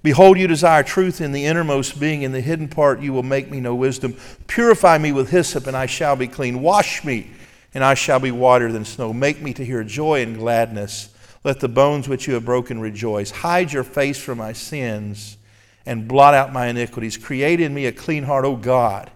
Behold, 0.05 0.38
you 0.38 0.47
desire 0.47 0.85
truth 0.85 1.21
in 1.21 1.33
the 1.33 1.45
innermost 1.45 1.99
being, 1.99 2.23
in 2.23 2.31
the 2.31 2.41
hidden 2.41 2.69
part 2.69 3.01
you 3.01 3.12
will 3.12 3.25
make 3.25 3.51
me 3.51 3.59
know 3.59 3.75
wisdom. 3.75 4.15
Purify 4.47 4.97
me 4.99 5.11
with 5.11 5.31
hyssop, 5.31 5.67
and 5.67 5.77
I 5.77 5.87
shall 5.87 6.15
be 6.15 6.29
clean. 6.29 6.62
Wash 6.62 7.05
me, 7.05 7.33
and 7.75 7.85
I 7.85 7.95
shall 7.95 8.21
be 8.21 8.31
whiter 8.31 8.71
than 8.71 8.85
snow. 8.85 9.13
Make 9.13 9.41
me 9.41 9.53
to 9.55 9.65
hear 9.65 9.83
joy 9.85 10.23
and 10.23 10.37
gladness. 10.37 11.09
Let 11.45 11.61
the 11.61 11.69
bones 11.69 12.09
which 12.09 12.27
you 12.27 12.35
have 12.35 12.45
broken 12.45 12.81
rejoice. 12.81 13.31
Hide 13.31 13.73
your 13.73 13.85
face 13.85 14.19
from 14.19 14.39
my 14.39 14.53
sins 14.53 15.39
and 15.87 16.07
blot 16.07 16.35
out 16.35 16.53
my 16.53 16.67
iniquities. 16.69 17.17
Create 17.17 17.61
in 17.61 17.75
me 17.75 17.87
a 17.87 17.93
clean 17.93 18.25
heart, 18.25 18.45
O 18.45 18.57
God, 18.57 19.11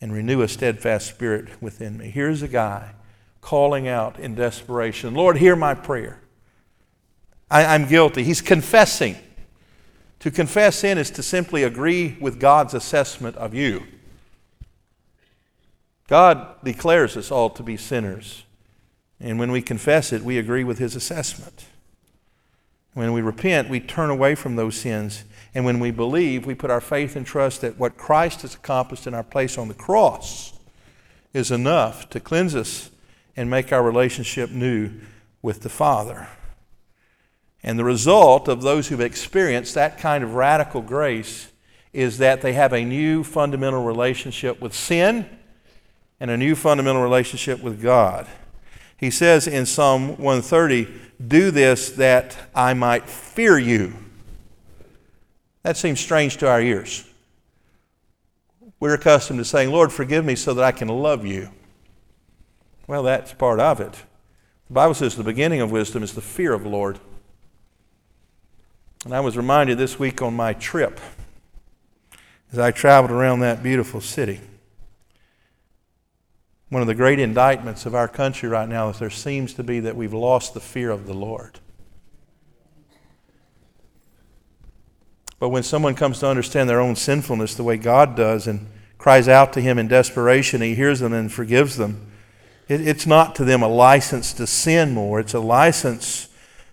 and 0.00 0.12
renew 0.12 0.42
a 0.42 0.48
steadfast 0.48 1.08
spirit 1.08 1.60
within 1.60 1.98
me. 1.98 2.10
Here's 2.10 2.42
a 2.42 2.48
guy 2.48 2.92
calling 3.40 3.86
out 3.86 4.18
in 4.18 4.34
desperation 4.34 5.14
Lord, 5.14 5.36
hear 5.38 5.56
my 5.56 5.74
prayer. 5.74 6.20
I, 7.50 7.74
am 7.74 7.86
guilty. 7.86 8.24
He's 8.24 8.40
confessing. 8.40 9.16
To 10.20 10.30
confess 10.30 10.76
sin 10.76 10.98
is 10.98 11.10
to 11.12 11.22
simply 11.22 11.62
agree 11.62 12.16
with 12.20 12.40
God's 12.40 12.74
assessment 12.74 13.36
of 13.36 13.54
you. 13.54 13.84
God 16.08 16.62
declares 16.62 17.16
us 17.16 17.30
all 17.30 17.50
to 17.50 17.62
be 17.62 17.76
sinners. 17.76 18.44
And 19.18 19.38
when 19.38 19.50
we 19.50 19.62
confess 19.62 20.12
it, 20.12 20.22
we 20.22 20.38
agree 20.38 20.64
with 20.64 20.78
his 20.78 20.94
assessment. 20.94 21.66
When 22.94 23.12
we 23.12 23.22
repent, 23.22 23.68
we 23.68 23.80
turn 23.80 24.10
away 24.10 24.34
from 24.34 24.56
those 24.56 24.76
sins 24.76 25.24
and 25.56 25.64
when 25.64 25.80
we 25.80 25.90
believe, 25.90 26.44
we 26.44 26.54
put 26.54 26.70
our 26.70 26.82
faith 26.82 27.16
and 27.16 27.24
trust 27.24 27.62
that 27.62 27.78
what 27.78 27.96
Christ 27.96 28.42
has 28.42 28.54
accomplished 28.54 29.06
in 29.06 29.14
our 29.14 29.22
place 29.22 29.56
on 29.56 29.68
the 29.68 29.74
cross 29.74 30.52
is 31.32 31.50
enough 31.50 32.10
to 32.10 32.20
cleanse 32.20 32.54
us 32.54 32.90
and 33.38 33.48
make 33.48 33.72
our 33.72 33.82
relationship 33.82 34.50
new 34.50 34.90
with 35.40 35.62
the 35.62 35.70
Father. 35.70 36.28
And 37.62 37.78
the 37.78 37.84
result 37.84 38.48
of 38.48 38.60
those 38.60 38.88
who've 38.88 39.00
experienced 39.00 39.74
that 39.76 39.96
kind 39.96 40.22
of 40.22 40.34
radical 40.34 40.82
grace 40.82 41.50
is 41.94 42.18
that 42.18 42.42
they 42.42 42.52
have 42.52 42.74
a 42.74 42.84
new 42.84 43.24
fundamental 43.24 43.82
relationship 43.82 44.60
with 44.60 44.74
sin 44.74 45.35
and 46.20 46.30
a 46.30 46.36
new 46.36 46.54
fundamental 46.54 47.02
relationship 47.02 47.62
with 47.62 47.82
God. 47.82 48.26
He 48.96 49.10
says 49.10 49.46
in 49.46 49.66
Psalm 49.66 50.16
130, 50.16 50.88
Do 51.26 51.50
this 51.50 51.90
that 51.90 52.36
I 52.54 52.74
might 52.74 53.08
fear 53.08 53.58
you. 53.58 53.94
That 55.62 55.76
seems 55.76 56.00
strange 56.00 56.36
to 56.38 56.48
our 56.48 56.60
ears. 56.60 57.06
We're 58.78 58.94
accustomed 58.94 59.38
to 59.38 59.44
saying, 59.44 59.70
Lord, 59.70 59.92
forgive 59.92 60.24
me 60.24 60.34
so 60.34 60.54
that 60.54 60.64
I 60.64 60.72
can 60.72 60.88
love 60.88 61.26
you. 61.26 61.50
Well, 62.86 63.02
that's 63.02 63.32
part 63.32 63.58
of 63.58 63.80
it. 63.80 63.92
The 64.68 64.74
Bible 64.74 64.94
says 64.94 65.16
the 65.16 65.24
beginning 65.24 65.60
of 65.60 65.70
wisdom 65.70 66.02
is 66.02 66.14
the 66.14 66.20
fear 66.20 66.52
of 66.52 66.62
the 66.62 66.68
Lord. 66.68 66.98
And 69.04 69.14
I 69.14 69.20
was 69.20 69.36
reminded 69.36 69.78
this 69.78 69.98
week 69.98 70.20
on 70.22 70.34
my 70.34 70.52
trip 70.52 71.00
as 72.52 72.58
I 72.58 72.70
traveled 72.70 73.10
around 73.10 73.40
that 73.40 73.62
beautiful 73.62 74.00
city. 74.00 74.40
One 76.68 76.82
of 76.82 76.88
the 76.88 76.94
great 76.94 77.20
indictments 77.20 77.86
of 77.86 77.94
our 77.94 78.08
country 78.08 78.48
right 78.48 78.68
now 78.68 78.88
is 78.88 78.98
there 78.98 79.08
seems 79.08 79.54
to 79.54 79.62
be 79.62 79.80
that 79.80 79.94
we've 79.94 80.12
lost 80.12 80.52
the 80.52 80.60
fear 80.60 80.90
of 80.90 81.06
the 81.06 81.14
Lord. 81.14 81.60
But 85.38 85.50
when 85.50 85.62
someone 85.62 85.94
comes 85.94 86.18
to 86.20 86.28
understand 86.28 86.68
their 86.68 86.80
own 86.80 86.96
sinfulness 86.96 87.54
the 87.54 87.62
way 87.62 87.76
God 87.76 88.16
does 88.16 88.46
and 88.46 88.66
cries 88.98 89.28
out 89.28 89.52
to 89.52 89.60
Him 89.60 89.78
in 89.78 89.86
desperation, 89.86 90.60
He 90.60 90.74
hears 90.74 90.98
them 91.00 91.12
and 91.12 91.30
forgives 91.30 91.76
them. 91.76 92.10
It, 92.68 92.80
it's 92.80 93.06
not 93.06 93.36
to 93.36 93.44
them 93.44 93.62
a 93.62 93.68
license 93.68 94.32
to 94.34 94.46
sin 94.46 94.92
more, 94.92 95.20
it's 95.20 95.34
a 95.34 95.40
license 95.40 96.28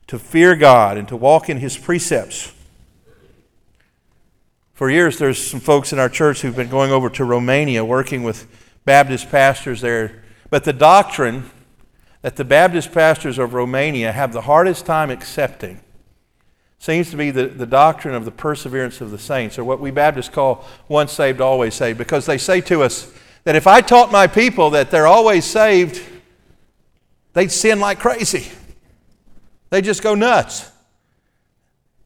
to 0.08 0.18
fear 0.18 0.56
God 0.56 0.98
and 0.98 1.08
to 1.10 1.16
walk 1.16 1.50
in 1.50 1.58
His 1.58 1.78
precepts. 1.78 2.52
For 4.74 4.90
years, 4.90 5.20
there's 5.20 5.46
some 5.46 5.60
folks 5.60 5.94
in 5.94 6.00
our 6.00 6.10
church 6.10 6.42
who've 6.42 6.56
been 6.56 6.70
going 6.70 6.92
over 6.92 7.10
to 7.12 7.24
Romania 7.24 7.86
working 7.86 8.24
with 8.24 8.48
Baptist 8.86 9.30
pastors 9.30 9.82
there. 9.82 10.24
But 10.50 10.64
the 10.64 10.74
doctrine 10.74 11.50
that 12.22 12.36
the 12.36 12.46
Baptist 12.46 12.92
pastors 12.92 13.38
of 13.38 13.54
Romania 13.54 14.12
have 14.12 14.34
the 14.34 14.42
hardest 14.42 14.86
time 14.86 15.10
accepting 15.10 15.82
seems 16.80 17.10
to 17.12 17.16
be 17.16 17.32
the, 17.32 17.48
the 17.48 17.66
doctrine 17.66 18.14
of 18.14 18.26
the 18.26 18.32
perseverance 18.32 19.00
of 19.00 19.10
the 19.10 19.18
saints, 19.18 19.58
or 19.58 19.64
what 19.64 19.80
we 19.80 19.90
Baptists 19.90 20.28
call 20.30 20.66
once 20.90 21.14
saved, 21.14 21.40
always 21.40 21.74
saved, 21.74 21.98
because 21.98 22.26
they 22.26 22.38
say 22.38 22.60
to 22.60 22.84
us 22.84 23.10
that 23.46 23.56
if 23.56 23.68
I 23.68 23.80
taught 23.80 24.12
my 24.12 24.28
people 24.28 24.72
that 24.72 24.92
they're 24.92 25.08
always 25.08 25.46
saved, 25.46 26.02
they'd 27.32 27.52
sin 27.52 27.80
like 27.80 28.00
crazy. 28.00 28.52
They 29.70 29.82
just 29.82 30.04
go 30.04 30.14
nuts. 30.14 30.70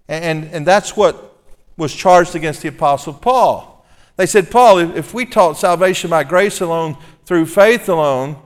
And, 0.08 0.46
and 0.46 0.66
that's 0.66 0.96
what 0.96 1.42
was 1.76 1.94
charged 1.94 2.36
against 2.36 2.62
the 2.62 2.70
Apostle 2.70 3.14
Paul. 3.14 3.77
They 4.18 4.26
said, 4.26 4.52
Paul, 4.52 4.80
if 4.80 5.14
we 5.14 5.26
taught 5.26 5.58
salvation 5.58 6.10
by 6.10 6.24
grace 6.24 6.60
alone, 6.60 6.98
through 7.26 7.46
faith 7.46 7.88
alone, 7.88 8.42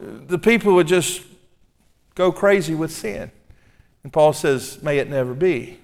the 0.00 0.38
people 0.38 0.74
would 0.74 0.86
just 0.86 1.22
go 2.14 2.32
crazy 2.32 2.74
with 2.74 2.90
sin. 2.90 3.30
And 4.02 4.12
Paul 4.12 4.32
says, 4.32 4.82
May 4.82 4.98
it 4.98 5.08
never 5.08 5.34
be. 5.34 5.78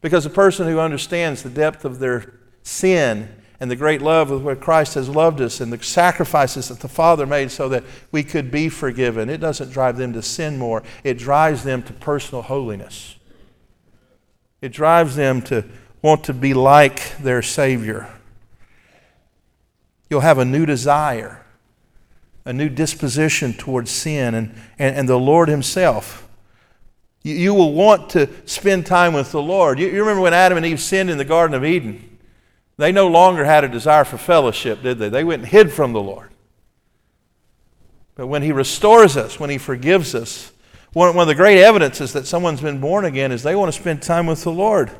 Because 0.00 0.24
a 0.24 0.30
person 0.30 0.66
who 0.68 0.78
understands 0.78 1.42
the 1.42 1.50
depth 1.50 1.84
of 1.84 1.98
their 1.98 2.34
sin 2.62 3.28
and 3.60 3.70
the 3.70 3.76
great 3.76 4.00
love 4.00 4.30
with 4.30 4.42
which 4.42 4.60
Christ 4.60 4.94
has 4.94 5.08
loved 5.08 5.40
us 5.40 5.60
and 5.60 5.72
the 5.72 5.82
sacrifices 5.82 6.68
that 6.68 6.80
the 6.80 6.88
Father 6.88 7.26
made 7.26 7.50
so 7.50 7.68
that 7.68 7.84
we 8.12 8.22
could 8.22 8.50
be 8.50 8.68
forgiven, 8.68 9.28
it 9.28 9.38
doesn't 9.38 9.70
drive 9.70 9.96
them 9.96 10.12
to 10.12 10.22
sin 10.22 10.56
more. 10.56 10.82
It 11.02 11.18
drives 11.18 11.64
them 11.64 11.82
to 11.82 11.92
personal 11.92 12.42
holiness. 12.42 13.16
It 14.60 14.72
drives 14.72 15.16
them 15.16 15.42
to 15.42 15.64
want 16.02 16.24
to 16.24 16.34
be 16.34 16.54
like 16.54 17.18
their 17.18 17.42
Savior. 17.42 18.08
You'll 20.10 20.20
have 20.20 20.38
a 20.38 20.44
new 20.44 20.64
desire, 20.64 21.44
a 22.44 22.52
new 22.52 22.68
disposition 22.68 23.52
towards 23.52 23.90
sin, 23.90 24.34
and, 24.34 24.54
and, 24.78 24.96
and 24.96 25.08
the 25.08 25.18
Lord 25.18 25.48
Himself 25.48 26.28
You, 27.22 27.34
you 27.34 27.54
will 27.54 27.72
want 27.72 28.10
to 28.10 28.28
spend 28.46 28.86
time 28.86 29.12
with 29.12 29.32
the 29.32 29.42
Lord. 29.42 29.78
You, 29.78 29.88
you 29.88 30.00
remember 30.00 30.22
when 30.22 30.34
Adam 30.34 30.56
and 30.56 30.64
Eve 30.64 30.80
sinned 30.80 31.10
in 31.10 31.18
the 31.18 31.24
Garden 31.24 31.54
of 31.54 31.64
Eden? 31.64 32.18
They 32.76 32.92
no 32.92 33.08
longer 33.08 33.44
had 33.44 33.64
a 33.64 33.68
desire 33.68 34.04
for 34.04 34.18
fellowship, 34.18 34.82
did 34.82 34.98
they? 34.98 35.08
They 35.08 35.24
went 35.24 35.42
and 35.42 35.50
hid 35.50 35.72
from 35.72 35.92
the 35.92 36.00
Lord. 36.00 36.30
But 38.14 38.28
when 38.28 38.42
He 38.42 38.52
restores 38.52 39.16
us, 39.16 39.38
when 39.38 39.50
He 39.50 39.58
forgives 39.58 40.14
us, 40.14 40.52
one, 40.92 41.14
one 41.14 41.22
of 41.24 41.28
the 41.28 41.34
great 41.34 41.60
evidences 41.60 42.12
that 42.12 42.26
someone's 42.26 42.60
been 42.60 42.80
born 42.80 43.04
again 43.04 43.32
is 43.32 43.42
they 43.42 43.56
want 43.56 43.72
to 43.72 43.78
spend 43.78 44.00
time 44.00 44.26
with 44.26 44.44
the 44.44 44.52
Lord. 44.52 44.90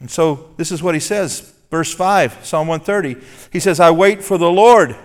And 0.00 0.10
so 0.10 0.50
this 0.56 0.72
is 0.72 0.82
what 0.82 0.94
He 0.94 1.00
says, 1.00 1.54
verse 1.70 1.94
5, 1.94 2.44
Psalm 2.44 2.66
130. 2.66 3.24
He 3.52 3.60
says, 3.60 3.78
I 3.78 3.90
wait 3.90 4.24
for 4.24 4.38
the 4.38 4.50
Lord. 4.50 4.96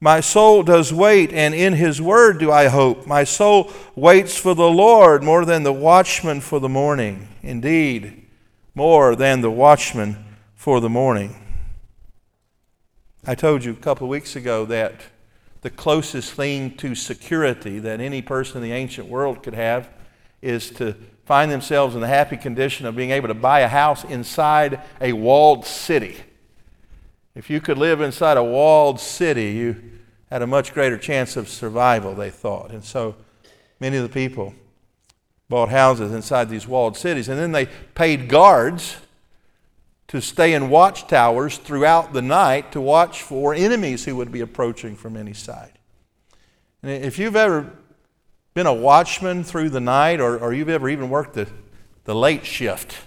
My 0.00 0.20
soul 0.20 0.62
does 0.62 0.92
wait, 0.92 1.32
and 1.32 1.54
in 1.54 1.72
his 1.72 2.00
word 2.00 2.38
do 2.38 2.52
I 2.52 2.68
hope. 2.68 3.04
My 3.04 3.24
soul 3.24 3.72
waits 3.96 4.38
for 4.38 4.54
the 4.54 4.70
Lord 4.70 5.24
more 5.24 5.44
than 5.44 5.64
the 5.64 5.72
watchman 5.72 6.40
for 6.40 6.60
the 6.60 6.68
morning. 6.68 7.28
Indeed, 7.42 8.26
more 8.76 9.16
than 9.16 9.40
the 9.40 9.50
watchman 9.50 10.24
for 10.54 10.80
the 10.80 10.88
morning. 10.88 11.34
I 13.26 13.34
told 13.34 13.64
you 13.64 13.72
a 13.72 13.76
couple 13.76 14.06
of 14.06 14.10
weeks 14.10 14.36
ago 14.36 14.64
that 14.66 14.94
the 15.62 15.70
closest 15.70 16.32
thing 16.32 16.76
to 16.76 16.94
security 16.94 17.80
that 17.80 18.00
any 18.00 18.22
person 18.22 18.58
in 18.58 18.62
the 18.62 18.74
ancient 18.74 19.08
world 19.08 19.42
could 19.42 19.54
have 19.54 19.90
is 20.40 20.70
to 20.70 20.94
find 21.28 21.52
themselves 21.52 21.94
in 21.94 22.00
the 22.00 22.06
happy 22.06 22.38
condition 22.38 22.86
of 22.86 22.96
being 22.96 23.10
able 23.10 23.28
to 23.28 23.34
buy 23.34 23.60
a 23.60 23.68
house 23.68 24.02
inside 24.02 24.80
a 24.98 25.12
walled 25.12 25.66
city. 25.66 26.16
If 27.34 27.50
you 27.50 27.60
could 27.60 27.76
live 27.76 28.00
inside 28.00 28.38
a 28.38 28.42
walled 28.42 28.98
city, 28.98 29.50
you 29.50 29.76
had 30.30 30.40
a 30.40 30.46
much 30.46 30.72
greater 30.72 30.96
chance 30.96 31.36
of 31.36 31.50
survival, 31.50 32.14
they 32.14 32.30
thought. 32.30 32.70
And 32.70 32.82
so 32.82 33.14
many 33.78 33.98
of 33.98 34.04
the 34.04 34.08
people 34.08 34.54
bought 35.50 35.68
houses 35.68 36.12
inside 36.12 36.48
these 36.48 36.66
walled 36.66 36.96
cities. 36.96 37.28
And 37.28 37.38
then 37.38 37.52
they 37.52 37.66
paid 37.94 38.30
guards 38.30 38.96
to 40.06 40.22
stay 40.22 40.54
in 40.54 40.70
watchtowers 40.70 41.58
throughout 41.58 42.14
the 42.14 42.22
night 42.22 42.72
to 42.72 42.80
watch 42.80 43.20
for 43.20 43.52
enemies 43.52 44.06
who 44.06 44.16
would 44.16 44.32
be 44.32 44.40
approaching 44.40 44.96
from 44.96 45.14
any 45.14 45.34
side. 45.34 45.72
And 46.82 46.90
if 46.90 47.18
you've 47.18 47.36
ever 47.36 47.70
been 48.58 48.66
a 48.66 48.74
watchman 48.74 49.44
through 49.44 49.70
the 49.70 49.78
night 49.78 50.18
or, 50.18 50.36
or 50.36 50.52
you've 50.52 50.68
ever 50.68 50.88
even 50.88 51.08
worked 51.08 51.34
the, 51.34 51.46
the 52.02 52.14
late 52.14 52.44
shift, 52.44 52.98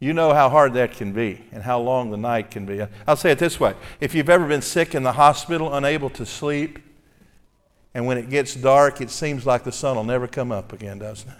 you 0.00 0.12
know 0.12 0.34
how 0.34 0.50
hard 0.50 0.74
that 0.74 0.92
can 0.92 1.14
be 1.14 1.42
and 1.50 1.62
how 1.62 1.80
long 1.80 2.10
the 2.10 2.16
night 2.18 2.50
can 2.50 2.66
be. 2.66 2.84
I'll 3.06 3.16
say 3.16 3.30
it 3.30 3.38
this 3.38 3.58
way 3.58 3.72
if 4.02 4.14
you've 4.14 4.28
ever 4.28 4.46
been 4.46 4.60
sick 4.60 4.94
in 4.94 5.02
the 5.02 5.12
hospital, 5.12 5.74
unable 5.74 6.10
to 6.10 6.26
sleep, 6.26 6.78
and 7.94 8.06
when 8.06 8.18
it 8.18 8.28
gets 8.28 8.54
dark, 8.54 9.00
it 9.00 9.08
seems 9.08 9.46
like 9.46 9.64
the 9.64 9.72
sun 9.72 9.96
will 9.96 10.04
never 10.04 10.26
come 10.26 10.52
up 10.52 10.74
again, 10.74 10.98
doesn't 10.98 11.30
it? 11.30 11.38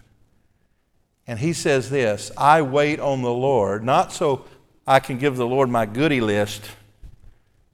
And 1.26 1.38
he 1.40 1.52
says 1.52 1.90
this 1.90 2.32
I 2.38 2.62
wait 2.62 3.00
on 3.00 3.20
the 3.20 3.34
Lord, 3.34 3.84
not 3.84 4.14
so 4.14 4.46
I 4.86 4.98
can 4.98 5.18
give 5.18 5.36
the 5.36 5.46
Lord 5.46 5.68
my 5.68 5.84
goody 5.84 6.22
list 6.22 6.70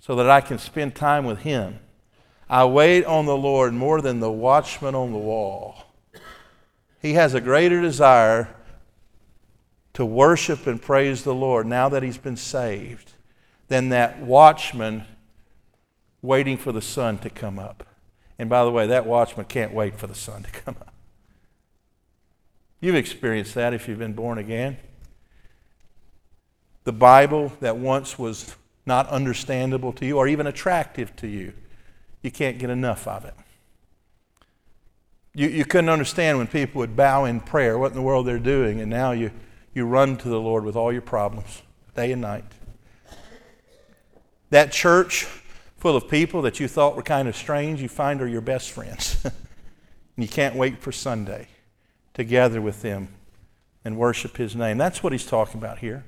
so 0.01 0.17
that 0.17 0.29
I 0.29 0.41
can 0.41 0.59
spend 0.59 0.97
time 0.97 1.25
with 1.25 1.43
him. 1.43 1.79
I 2.49 2.65
wait 2.67 3.05
on 3.05 3.27
the 3.27 3.37
Lord 3.37 3.73
more 3.73 4.01
than 4.01 4.21
the 4.21 4.31
watchman 4.31 4.95
on 4.95 5.13
the 5.13 5.19
wall. 5.19 5.85
He 7.01 7.15
has 7.15 7.35
a 7.35 7.41
greater 7.41 7.81
desire 7.81 8.55
to 9.95 10.05
worship 10.05 10.67
and 10.67 10.81
praise 10.81 11.23
the 11.23 11.35
Lord 11.35 11.67
now 11.67 11.89
that 11.89 12.03
he's 12.03 12.19
been 12.19 12.37
saved 12.37 13.13
than 13.69 13.91
that 13.91 14.21
watchman 14.21 15.05
waiting 16.21 16.57
for 16.57 16.73
the 16.73 16.83
sun 16.83 17.19
to 17.19 17.31
come 17.31 17.59
up. 17.59 17.87
And 18.39 18.51
by 18.51 18.65
the 18.65 18.71
way, 18.71 18.87
that 18.89 19.07
watchman 19.07 19.47
can't 19.47 19.73
wait 19.73 19.99
for 19.99 20.07
the 20.07 20.15
sun 20.15 20.43
to 20.43 20.51
come 20.51 20.77
up. 20.81 20.93
You've 22.81 22.97
experienced 22.97 23.55
that 23.55 23.73
if 23.73 23.89
you've 23.89 23.99
been 23.99 24.13
born 24.13 24.39
again. 24.39 24.77
The 26.85 26.93
Bible 26.93 27.53
that 27.61 27.77
once 27.77 28.19
was 28.19 28.57
not 28.85 29.09
understandable 29.09 29.93
to 29.95 30.05
you 30.05 30.19
or 30.19 30.29
even 30.29 30.47
attractive 30.47 31.15
to 31.17 31.27
you, 31.27 31.55
you 32.25 32.33
can't 32.33 32.59
get 32.59 32.71
enough 32.71 33.07
of 33.07 33.25
it. 33.25 33.35
You, 35.35 35.49
you 35.49 35.65
couldn't 35.65 35.91
understand 35.91 36.39
when 36.39 36.47
people 36.47 36.79
would 36.81 36.97
bow 36.97 37.25
in 37.25 37.41
prayer, 37.41 37.79
what 37.79 37.89
in 37.93 37.95
the 37.95 38.03
world 38.03 38.27
they're 38.27 38.39
doing, 38.39 38.81
and 38.81 38.91
now 38.91 39.13
you 39.13 39.31
you 39.75 39.85
run 39.85 40.17
to 40.17 40.29
the 40.29 40.41
Lord 40.41 40.65
with 40.65 40.77
all 40.77 40.93
your 40.93 41.03
problems, 41.03 41.63
day 41.95 42.13
and 42.13 42.23
night. 42.23 42.45
That 44.51 44.71
church 44.71 45.25
full 45.77 45.97
of 45.97 46.09
people 46.09 46.43
that 46.43 46.61
you 46.61 46.69
thought 46.69 46.97
were 46.97 47.03
kind 47.03 47.29
of 47.29 47.37
strange, 47.37 47.83
you 47.83 47.89
find 47.89 48.23
are 48.23 48.29
your 48.29 48.41
best 48.41 48.71
friends. 48.71 49.19
and 49.25 49.35
you 50.17 50.29
can't 50.29 50.55
wait 50.55 50.79
for 50.79 50.93
Sunday 50.93 51.49
to 52.15 52.25
gather 52.25 52.63
with 52.63 52.81
them 52.83 53.09
and 53.85 53.99
worship 53.99 54.37
His 54.37 54.55
name. 54.55 54.79
That's 54.79 55.03
what 55.03 55.13
He's 55.13 55.27
talking 55.27 55.61
about 55.61 55.81
here. 55.81 56.05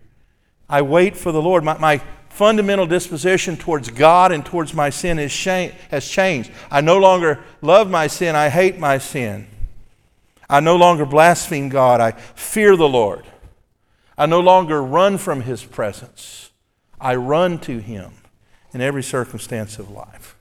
I 0.68 0.82
wait 0.82 1.16
for 1.16 1.32
the 1.32 1.42
Lord. 1.42 1.64
My, 1.64 1.76
my 1.78 2.00
fundamental 2.36 2.86
disposition 2.86 3.56
towards 3.56 3.88
God 3.88 4.30
and 4.30 4.44
towards 4.44 4.74
my 4.74 4.90
sin 4.90 5.18
is 5.18 5.32
has 5.90 6.06
changed. 6.06 6.50
I 6.70 6.82
no 6.82 6.98
longer 6.98 7.42
love 7.62 7.88
my 7.88 8.08
sin, 8.08 8.36
I 8.36 8.50
hate 8.50 8.78
my 8.78 8.98
sin. 8.98 9.46
I 10.48 10.60
no 10.60 10.76
longer 10.76 11.06
blaspheme 11.06 11.70
God, 11.70 12.02
I 12.02 12.10
fear 12.10 12.76
the 12.76 12.88
Lord. 12.88 13.24
I 14.18 14.26
no 14.26 14.40
longer 14.40 14.82
run 14.82 15.16
from 15.16 15.40
his 15.40 15.64
presence. 15.64 16.50
I 17.00 17.14
run 17.14 17.58
to 17.60 17.78
him 17.78 18.12
in 18.74 18.82
every 18.82 19.02
circumstance 19.02 19.78
of 19.78 19.90
life. 19.90 20.36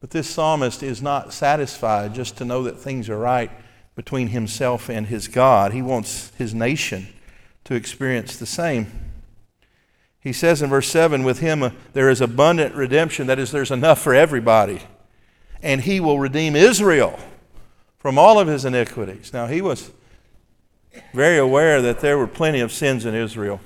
But 0.00 0.10
this 0.10 0.28
psalmist 0.28 0.82
is 0.82 1.00
not 1.00 1.32
satisfied 1.32 2.14
just 2.14 2.36
to 2.36 2.44
know 2.44 2.62
that 2.64 2.78
things 2.78 3.08
are 3.08 3.18
right 3.18 3.50
between 3.94 4.28
himself 4.28 4.90
and 4.90 5.06
his 5.06 5.28
God. 5.28 5.72
He 5.72 5.80
wants 5.80 6.30
his 6.36 6.54
nation 6.54 7.08
to 7.64 7.74
experience 7.74 8.36
the 8.36 8.44
same. 8.44 9.05
He 10.26 10.32
says 10.32 10.60
in 10.60 10.70
verse 10.70 10.88
7 10.88 11.22
with 11.22 11.38
him 11.38 11.62
uh, 11.62 11.70
there 11.92 12.10
is 12.10 12.20
abundant 12.20 12.74
redemption, 12.74 13.28
that 13.28 13.38
is, 13.38 13.52
there's 13.52 13.70
enough 13.70 14.02
for 14.02 14.12
everybody. 14.12 14.80
And 15.62 15.82
he 15.82 16.00
will 16.00 16.18
redeem 16.18 16.56
Israel 16.56 17.16
from 17.96 18.18
all 18.18 18.40
of 18.40 18.48
his 18.48 18.64
iniquities. 18.64 19.32
Now, 19.32 19.46
he 19.46 19.62
was 19.62 19.92
very 21.12 21.38
aware 21.38 21.80
that 21.80 22.00
there 22.00 22.18
were 22.18 22.26
plenty 22.26 22.58
of 22.58 22.72
sins 22.72 23.06
in 23.06 23.14
Israel. 23.14 23.60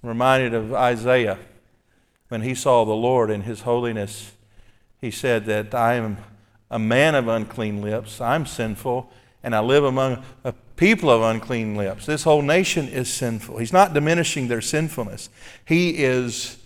reminded 0.00 0.54
of 0.54 0.72
Isaiah 0.72 1.36
when 2.28 2.40
he 2.40 2.54
saw 2.54 2.86
the 2.86 2.92
Lord 2.92 3.30
in 3.30 3.42
his 3.42 3.60
holiness. 3.60 4.32
He 5.02 5.10
said 5.10 5.44
that 5.44 5.74
I 5.74 5.96
am 5.96 6.16
a 6.70 6.78
man 6.78 7.14
of 7.14 7.28
unclean 7.28 7.82
lips, 7.82 8.22
I'm 8.22 8.46
sinful, 8.46 9.12
and 9.42 9.54
I 9.54 9.60
live 9.60 9.84
among 9.84 10.24
a 10.44 10.54
people 10.76 11.10
of 11.10 11.22
unclean 11.22 11.74
lips. 11.74 12.06
This 12.06 12.22
whole 12.22 12.42
nation 12.42 12.88
is 12.88 13.12
sinful. 13.12 13.58
He's 13.58 13.72
not 13.72 13.94
diminishing 13.94 14.48
their 14.48 14.60
sinfulness, 14.60 15.28
he 15.64 16.02
is 16.04 16.58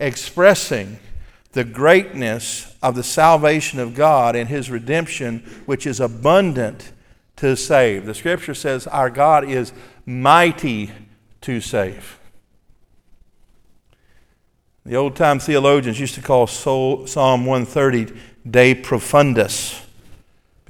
expressing 0.00 0.98
the 1.52 1.64
greatness 1.64 2.74
of 2.82 2.94
the 2.94 3.02
salvation 3.02 3.78
of 3.78 3.94
God 3.94 4.34
and 4.34 4.48
his 4.48 4.70
redemption, 4.70 5.40
which 5.66 5.86
is 5.86 6.00
abundant 6.00 6.92
to 7.36 7.56
save. 7.56 8.06
The 8.06 8.14
scripture 8.14 8.54
says 8.54 8.86
our 8.86 9.10
God 9.10 9.44
is 9.44 9.72
mighty 10.06 10.90
to 11.42 11.60
save. 11.60 12.18
The 14.84 14.96
old 14.96 15.14
time 15.14 15.38
theologians 15.38 16.00
used 16.00 16.14
to 16.16 16.22
call 16.22 16.46
Psalm 16.46 17.46
130 17.46 18.18
De 18.50 18.74
Profundis 18.74 19.84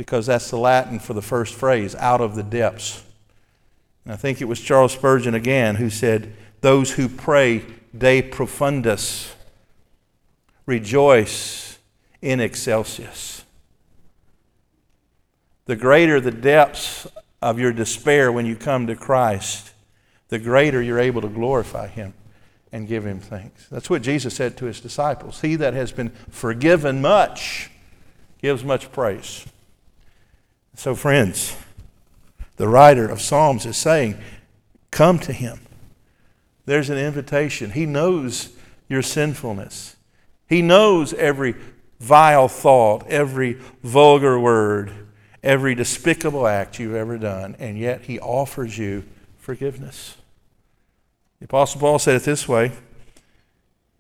because 0.03 0.27
that's 0.27 0.51
the 0.51 0.59
Latin 0.59 0.99
for 0.99 1.15
the 1.15 1.23
first 1.23 1.55
phrase, 1.55 1.95
out 1.95 2.21
of 2.21 2.35
the 2.35 2.43
depths. 2.43 3.05
And 4.05 4.13
I 4.13 4.17
think 4.17 4.41
it 4.41 4.47
was 4.47 4.61
Charles 4.61 4.93
Spurgeon 4.93 5.33
again 5.33 5.77
who 5.77 5.91
said, 5.91 6.35
Those 6.61 6.91
who 6.91 7.09
pray 7.09 7.65
De 7.97 8.21
Profundis 8.21 9.33
rejoice 10.67 11.79
in 12.21 12.41
excelsis 12.41 13.45
the 15.67 15.77
greater 15.77 16.21
the 16.21 16.33
depths 16.33 17.07
of 17.41 17.61
your 17.61 17.73
despair 17.73 18.33
when 18.33 18.45
you 18.45 18.57
come 18.57 18.89
to 18.89 18.97
Christ, 18.97 19.73
the 20.31 20.39
greater 20.41 20.83
you're 20.83 20.99
able 20.99 21.23
to 21.23 21.29
glorify 21.29 21.87
Him 21.87 22.15
and 22.73 22.89
give 22.89 23.07
Him 23.07 23.21
thanks. 23.21 23.69
That's 23.69 23.89
what 23.89 24.03
Jesus 24.03 24.35
said 24.35 24.57
to 24.57 24.65
His 24.65 24.81
disciples. 24.81 25.43
He 25.43 25.55
that 25.57 25.75
has 25.75 25.93
been 25.93 26.11
forgiven 26.29 27.01
much 27.01 27.71
gives 28.41 28.65
much 28.65 28.91
praise. 28.91 29.47
So, 30.75 30.95
friends, 30.95 31.57
the 32.57 32.69
writer 32.69 33.09
of 33.09 33.21
Psalms 33.21 33.67
is 33.67 33.77
saying, 33.77 34.19
Come 34.91 35.19
to 35.21 35.33
Him. 35.33 35.61
There's 36.65 36.91
an 36.91 36.99
invitation. 36.99 37.73
He 37.73 37.87
knows 37.87 38.51
your 38.89 39.03
sinfulness, 39.03 39.97
He 40.49 40.63
knows 40.63 41.13
every 41.15 41.55
vile 42.01 42.49
thought, 42.49 43.07
every 43.09 43.55
vulgar 43.83 44.39
word 44.39 44.93
every 45.43 45.75
despicable 45.75 46.47
act 46.47 46.79
you've 46.79 46.95
ever 46.95 47.19
done, 47.19 47.57
and 47.59 47.79
yet 47.79 48.03
he 48.03 48.19
offers 48.21 48.79
you 48.79 49.05
forgiveness. 49.39 50.17
The 51.41 51.47
Apostle 51.47 51.81
Paul 51.81 51.99
said 51.99 52.17
it 52.17 52.23
this 52.23 52.49
way 52.49 52.73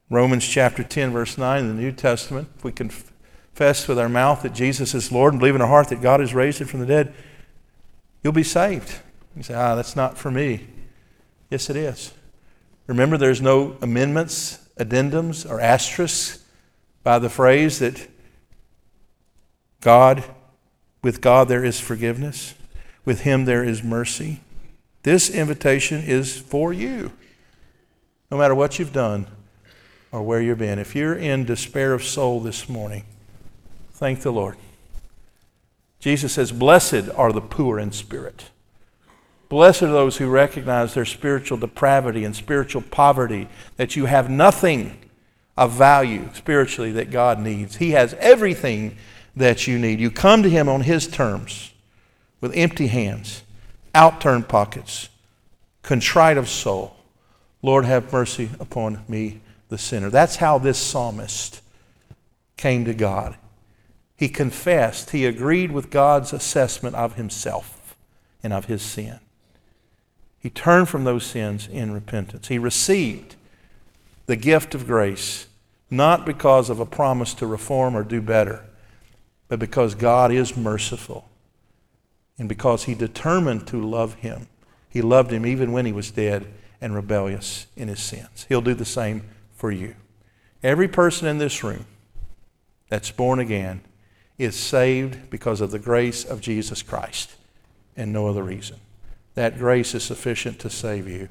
Romans 0.08 0.46
chapter 0.46 0.84
10, 0.84 1.10
verse 1.12 1.36
9 1.36 1.60
in 1.60 1.68
the 1.68 1.82
New 1.82 1.92
Testament. 1.92 2.48
If 2.56 2.64
we 2.64 2.72
can 2.72 2.90
confess 3.54 3.86
with 3.86 3.98
our 3.98 4.08
mouth 4.08 4.42
that 4.42 4.54
Jesus 4.54 4.94
is 4.94 5.12
Lord 5.12 5.34
and 5.34 5.40
believe 5.40 5.54
in 5.54 5.60
our 5.60 5.68
heart 5.68 5.88
that 5.88 6.00
God 6.00 6.20
has 6.20 6.32
raised 6.32 6.60
him 6.60 6.66
from 6.66 6.80
the 6.80 6.86
dead, 6.86 7.12
you'll 8.22 8.32
be 8.32 8.42
saved. 8.42 8.98
You 9.36 9.42
say, 9.42 9.54
ah, 9.54 9.74
that's 9.74 9.94
not 9.94 10.16
for 10.16 10.30
me. 10.30 10.66
Yes, 11.50 11.68
it 11.68 11.76
is. 11.76 12.12
Remember, 12.86 13.18
there's 13.18 13.42
no 13.42 13.76
amendments, 13.82 14.58
addendums, 14.78 15.48
or 15.48 15.60
asterisks 15.60 16.44
by 17.02 17.18
the 17.18 17.28
phrase 17.28 17.78
that 17.80 18.08
God, 19.82 20.24
with 21.02 21.20
God 21.20 21.48
there 21.48 21.64
is 21.64 21.78
forgiveness, 21.78 22.54
with 23.04 23.20
Him 23.20 23.44
there 23.44 23.62
is 23.62 23.82
mercy. 23.82 24.40
This 25.02 25.28
invitation 25.28 26.00
is 26.02 26.38
for 26.38 26.72
you, 26.72 27.12
no 28.30 28.38
matter 28.38 28.54
what 28.54 28.78
you've 28.78 28.92
done 28.92 29.26
or 30.10 30.22
where 30.22 30.40
you've 30.40 30.58
been. 30.58 30.78
If 30.78 30.94
you're 30.94 31.16
in 31.16 31.44
despair 31.44 31.92
of 31.92 32.02
soul 32.02 32.40
this 32.40 32.68
morning, 32.68 33.04
thank 34.02 34.22
the 34.22 34.32
Lord. 34.32 34.56
Jesus 36.00 36.32
says, 36.32 36.50
Blessed 36.50 37.08
are 37.14 37.30
the 37.30 37.40
poor 37.40 37.78
in 37.78 37.92
spirit. 37.92 38.50
Blessed 39.48 39.84
are 39.84 39.92
those 39.92 40.16
who 40.16 40.28
recognize 40.28 40.94
their 40.94 41.04
spiritual 41.04 41.56
depravity 41.56 42.24
and 42.24 42.34
spiritual 42.34 42.82
poverty, 42.82 43.48
that 43.76 43.94
you 43.94 44.06
have 44.06 44.28
nothing 44.28 44.98
of 45.56 45.70
value 45.70 46.28
spiritually 46.34 46.90
that 46.90 47.12
God 47.12 47.38
needs. 47.38 47.76
He 47.76 47.92
has 47.92 48.14
everything 48.14 48.96
that 49.36 49.68
you 49.68 49.78
need. 49.78 50.00
You 50.00 50.10
come 50.10 50.42
to 50.42 50.50
Him 50.50 50.68
on 50.68 50.80
His 50.80 51.06
terms 51.06 51.72
with 52.40 52.56
empty 52.56 52.88
hands, 52.88 53.44
outturned 53.94 54.48
pockets, 54.48 55.10
contrite 55.82 56.38
of 56.38 56.48
soul. 56.48 56.96
Lord, 57.62 57.84
have 57.84 58.12
mercy 58.12 58.50
upon 58.58 59.04
me, 59.06 59.42
the 59.68 59.78
sinner. 59.78 60.10
That's 60.10 60.34
how 60.34 60.58
this 60.58 60.78
psalmist 60.78 61.62
came 62.56 62.84
to 62.86 62.94
God. 62.94 63.36
He 64.22 64.28
confessed, 64.28 65.10
he 65.10 65.26
agreed 65.26 65.72
with 65.72 65.90
God's 65.90 66.32
assessment 66.32 66.94
of 66.94 67.16
himself 67.16 67.96
and 68.40 68.52
of 68.52 68.66
his 68.66 68.80
sin. 68.80 69.18
He 70.38 70.48
turned 70.48 70.88
from 70.88 71.02
those 71.02 71.26
sins 71.26 71.66
in 71.66 71.90
repentance. 71.90 72.46
He 72.46 72.56
received 72.56 73.34
the 74.26 74.36
gift 74.36 74.76
of 74.76 74.86
grace, 74.86 75.48
not 75.90 76.24
because 76.24 76.70
of 76.70 76.78
a 76.78 76.86
promise 76.86 77.34
to 77.34 77.48
reform 77.48 77.96
or 77.96 78.04
do 78.04 78.20
better, 78.20 78.64
but 79.48 79.58
because 79.58 79.96
God 79.96 80.30
is 80.30 80.56
merciful 80.56 81.28
and 82.38 82.48
because 82.48 82.84
He 82.84 82.94
determined 82.94 83.66
to 83.66 83.84
love 83.84 84.14
him. 84.14 84.46
He 84.88 85.02
loved 85.02 85.32
him 85.32 85.44
even 85.44 85.72
when 85.72 85.84
he 85.84 85.92
was 85.92 86.12
dead 86.12 86.46
and 86.80 86.94
rebellious 86.94 87.66
in 87.74 87.88
his 87.88 87.98
sins. 87.98 88.46
He'll 88.48 88.60
do 88.60 88.74
the 88.74 88.84
same 88.84 89.24
for 89.52 89.72
you. 89.72 89.96
Every 90.62 90.86
person 90.86 91.26
in 91.26 91.38
this 91.38 91.64
room 91.64 91.86
that's 92.88 93.10
born 93.10 93.40
again 93.40 93.80
is 94.38 94.56
saved 94.56 95.30
because 95.30 95.60
of 95.60 95.70
the 95.70 95.78
grace 95.78 96.24
of 96.24 96.40
Jesus 96.40 96.82
Christ 96.82 97.36
and 97.96 98.12
no 98.12 98.26
other 98.26 98.42
reason. 98.42 98.78
That 99.34 99.58
grace 99.58 99.94
is 99.94 100.02
sufficient 100.02 100.58
to 100.60 100.70
save 100.70 101.08
you. 101.08 101.28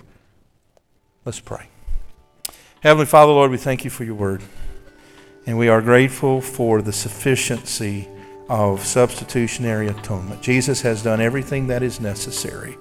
Let's 1.25 1.39
pray. 1.39 1.67
Heavenly 2.81 3.05
Father, 3.05 3.31
Lord, 3.31 3.51
we 3.51 3.57
thank 3.57 3.83
you 3.83 3.91
for 3.91 4.03
your 4.03 4.15
word. 4.15 4.41
And 5.45 5.57
we 5.57 5.69
are 5.69 5.81
grateful 5.81 6.41
for 6.41 6.81
the 6.81 6.93
sufficiency 6.93 8.07
of 8.49 8.85
substitutionary 8.85 9.87
atonement. 9.87 10.41
Jesus 10.41 10.81
has 10.81 11.03
done 11.03 11.21
everything 11.21 11.67
that 11.67 11.83
is 11.83 11.99
necessary 11.99 12.77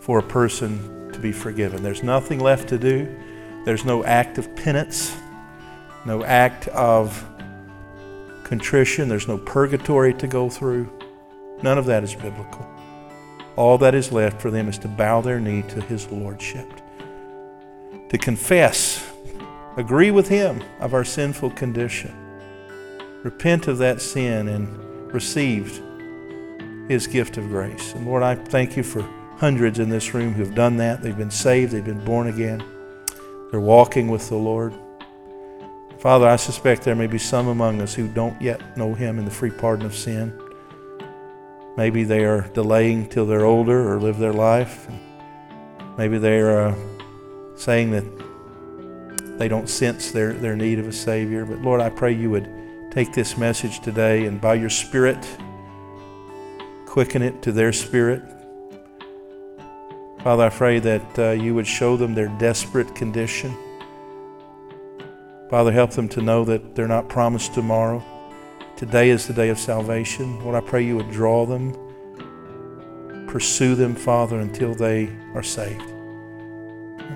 for 0.00 0.18
a 0.18 0.22
person 0.22 1.12
to 1.12 1.18
be 1.18 1.32
forgiven. 1.32 1.82
There's 1.82 2.02
nothing 2.02 2.40
left 2.40 2.68
to 2.70 2.78
do, 2.78 3.14
there's 3.64 3.84
no 3.84 4.04
act 4.04 4.36
of 4.36 4.54
penance, 4.56 5.16
no 6.04 6.24
act 6.24 6.68
of 6.68 7.24
contrition, 8.44 9.08
there's 9.08 9.28
no 9.28 9.38
purgatory 9.38 10.14
to 10.14 10.26
go 10.26 10.48
through. 10.48 10.90
None 11.62 11.78
of 11.78 11.86
that 11.86 12.04
is 12.04 12.14
biblical. 12.14 12.66
All 13.56 13.78
that 13.78 13.94
is 13.94 14.12
left 14.12 14.40
for 14.40 14.50
them 14.50 14.68
is 14.68 14.78
to 14.78 14.88
bow 14.88 15.20
their 15.20 15.40
knee 15.40 15.62
to 15.62 15.80
his 15.80 16.10
lordship, 16.10 16.68
to 18.08 18.18
confess 18.18 19.04
agree 19.76 20.10
with 20.10 20.28
Him 20.28 20.62
of 20.80 20.94
our 20.94 21.04
sinful 21.04 21.50
condition, 21.50 22.14
repent 23.22 23.68
of 23.68 23.78
that 23.78 24.00
sin, 24.00 24.48
and 24.48 25.12
receive 25.12 25.82
His 26.88 27.06
gift 27.06 27.36
of 27.36 27.48
grace. 27.48 27.92
And 27.94 28.06
Lord, 28.06 28.22
I 28.22 28.34
thank 28.34 28.76
you 28.76 28.82
for 28.82 29.02
hundreds 29.36 29.78
in 29.78 29.88
this 29.88 30.14
room 30.14 30.32
who 30.32 30.44
have 30.44 30.54
done 30.54 30.76
that. 30.76 31.02
They've 31.02 31.16
been 31.16 31.30
saved, 31.30 31.72
they've 31.72 31.84
been 31.84 32.04
born 32.04 32.28
again, 32.28 32.62
they're 33.50 33.60
walking 33.60 34.08
with 34.08 34.28
the 34.28 34.36
Lord. 34.36 34.74
Father, 36.04 36.28
I 36.28 36.36
suspect 36.36 36.82
there 36.82 36.94
may 36.94 37.06
be 37.06 37.16
some 37.16 37.48
among 37.48 37.80
us 37.80 37.94
who 37.94 38.06
don't 38.06 38.38
yet 38.38 38.76
know 38.76 38.92
Him 38.92 39.18
in 39.18 39.24
the 39.24 39.30
free 39.30 39.50
pardon 39.50 39.86
of 39.86 39.94
sin. 39.94 40.38
Maybe 41.78 42.04
they 42.04 42.26
are 42.26 42.42
delaying 42.48 43.08
till 43.08 43.24
they're 43.24 43.46
older 43.46 43.90
or 43.90 43.98
live 43.98 44.18
their 44.18 44.34
life. 44.34 44.86
Maybe 45.96 46.18
they 46.18 46.40
are 46.40 46.68
uh, 46.68 46.74
saying 47.56 47.92
that 47.92 49.38
they 49.38 49.48
don't 49.48 49.66
sense 49.66 50.10
their, 50.10 50.34
their 50.34 50.54
need 50.54 50.78
of 50.78 50.86
a 50.86 50.92
Savior. 50.92 51.46
But 51.46 51.62
Lord, 51.62 51.80
I 51.80 51.88
pray 51.88 52.12
you 52.12 52.28
would 52.32 52.50
take 52.90 53.14
this 53.14 53.38
message 53.38 53.80
today 53.80 54.26
and 54.26 54.38
by 54.38 54.56
your 54.56 54.68
Spirit, 54.68 55.26
quicken 56.84 57.22
it 57.22 57.40
to 57.40 57.50
their 57.50 57.72
spirit. 57.72 58.22
Father, 60.22 60.44
I 60.44 60.50
pray 60.50 60.80
that 60.80 61.18
uh, 61.18 61.30
you 61.30 61.54
would 61.54 61.66
show 61.66 61.96
them 61.96 62.14
their 62.14 62.28
desperate 62.38 62.94
condition. 62.94 63.56
Father, 65.54 65.70
help 65.70 65.92
them 65.92 66.08
to 66.08 66.20
know 66.20 66.44
that 66.44 66.74
they're 66.74 66.88
not 66.88 67.08
promised 67.08 67.54
tomorrow. 67.54 68.02
Today 68.74 69.10
is 69.10 69.28
the 69.28 69.32
day 69.32 69.50
of 69.50 69.58
salvation. 69.60 70.42
Lord, 70.42 70.56
I 70.56 70.60
pray 70.60 70.84
you 70.84 70.96
would 70.96 71.12
draw 71.12 71.46
them, 71.46 71.72
pursue 73.28 73.76
them, 73.76 73.94
Father, 73.94 74.40
until 74.40 74.74
they 74.74 75.16
are 75.32 75.44
saved. 75.44 75.92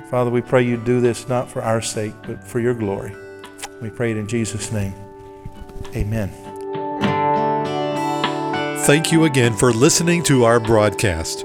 Father, 0.09 0.31
we 0.31 0.41
pray 0.41 0.63
you 0.63 0.77
do 0.77 1.01
this 1.01 1.29
not 1.29 1.51
for 1.51 1.63
our 1.63 1.83
sake, 1.83 2.15
but 2.29 2.45
for 2.45 2.61
your 2.61 2.75
glory. 2.75 3.13
We 3.83 3.91
pray 3.91 4.13
it 4.13 4.17
in 4.17 4.29
Jesus' 4.29 4.71
name. 4.71 4.95
Amen. 5.97 6.31
Thank 8.85 9.11
you 9.11 9.25
again 9.25 9.53
for 9.57 9.73
listening 9.73 10.23
to 10.23 10.45
our 10.45 10.61
broadcast. 10.61 11.45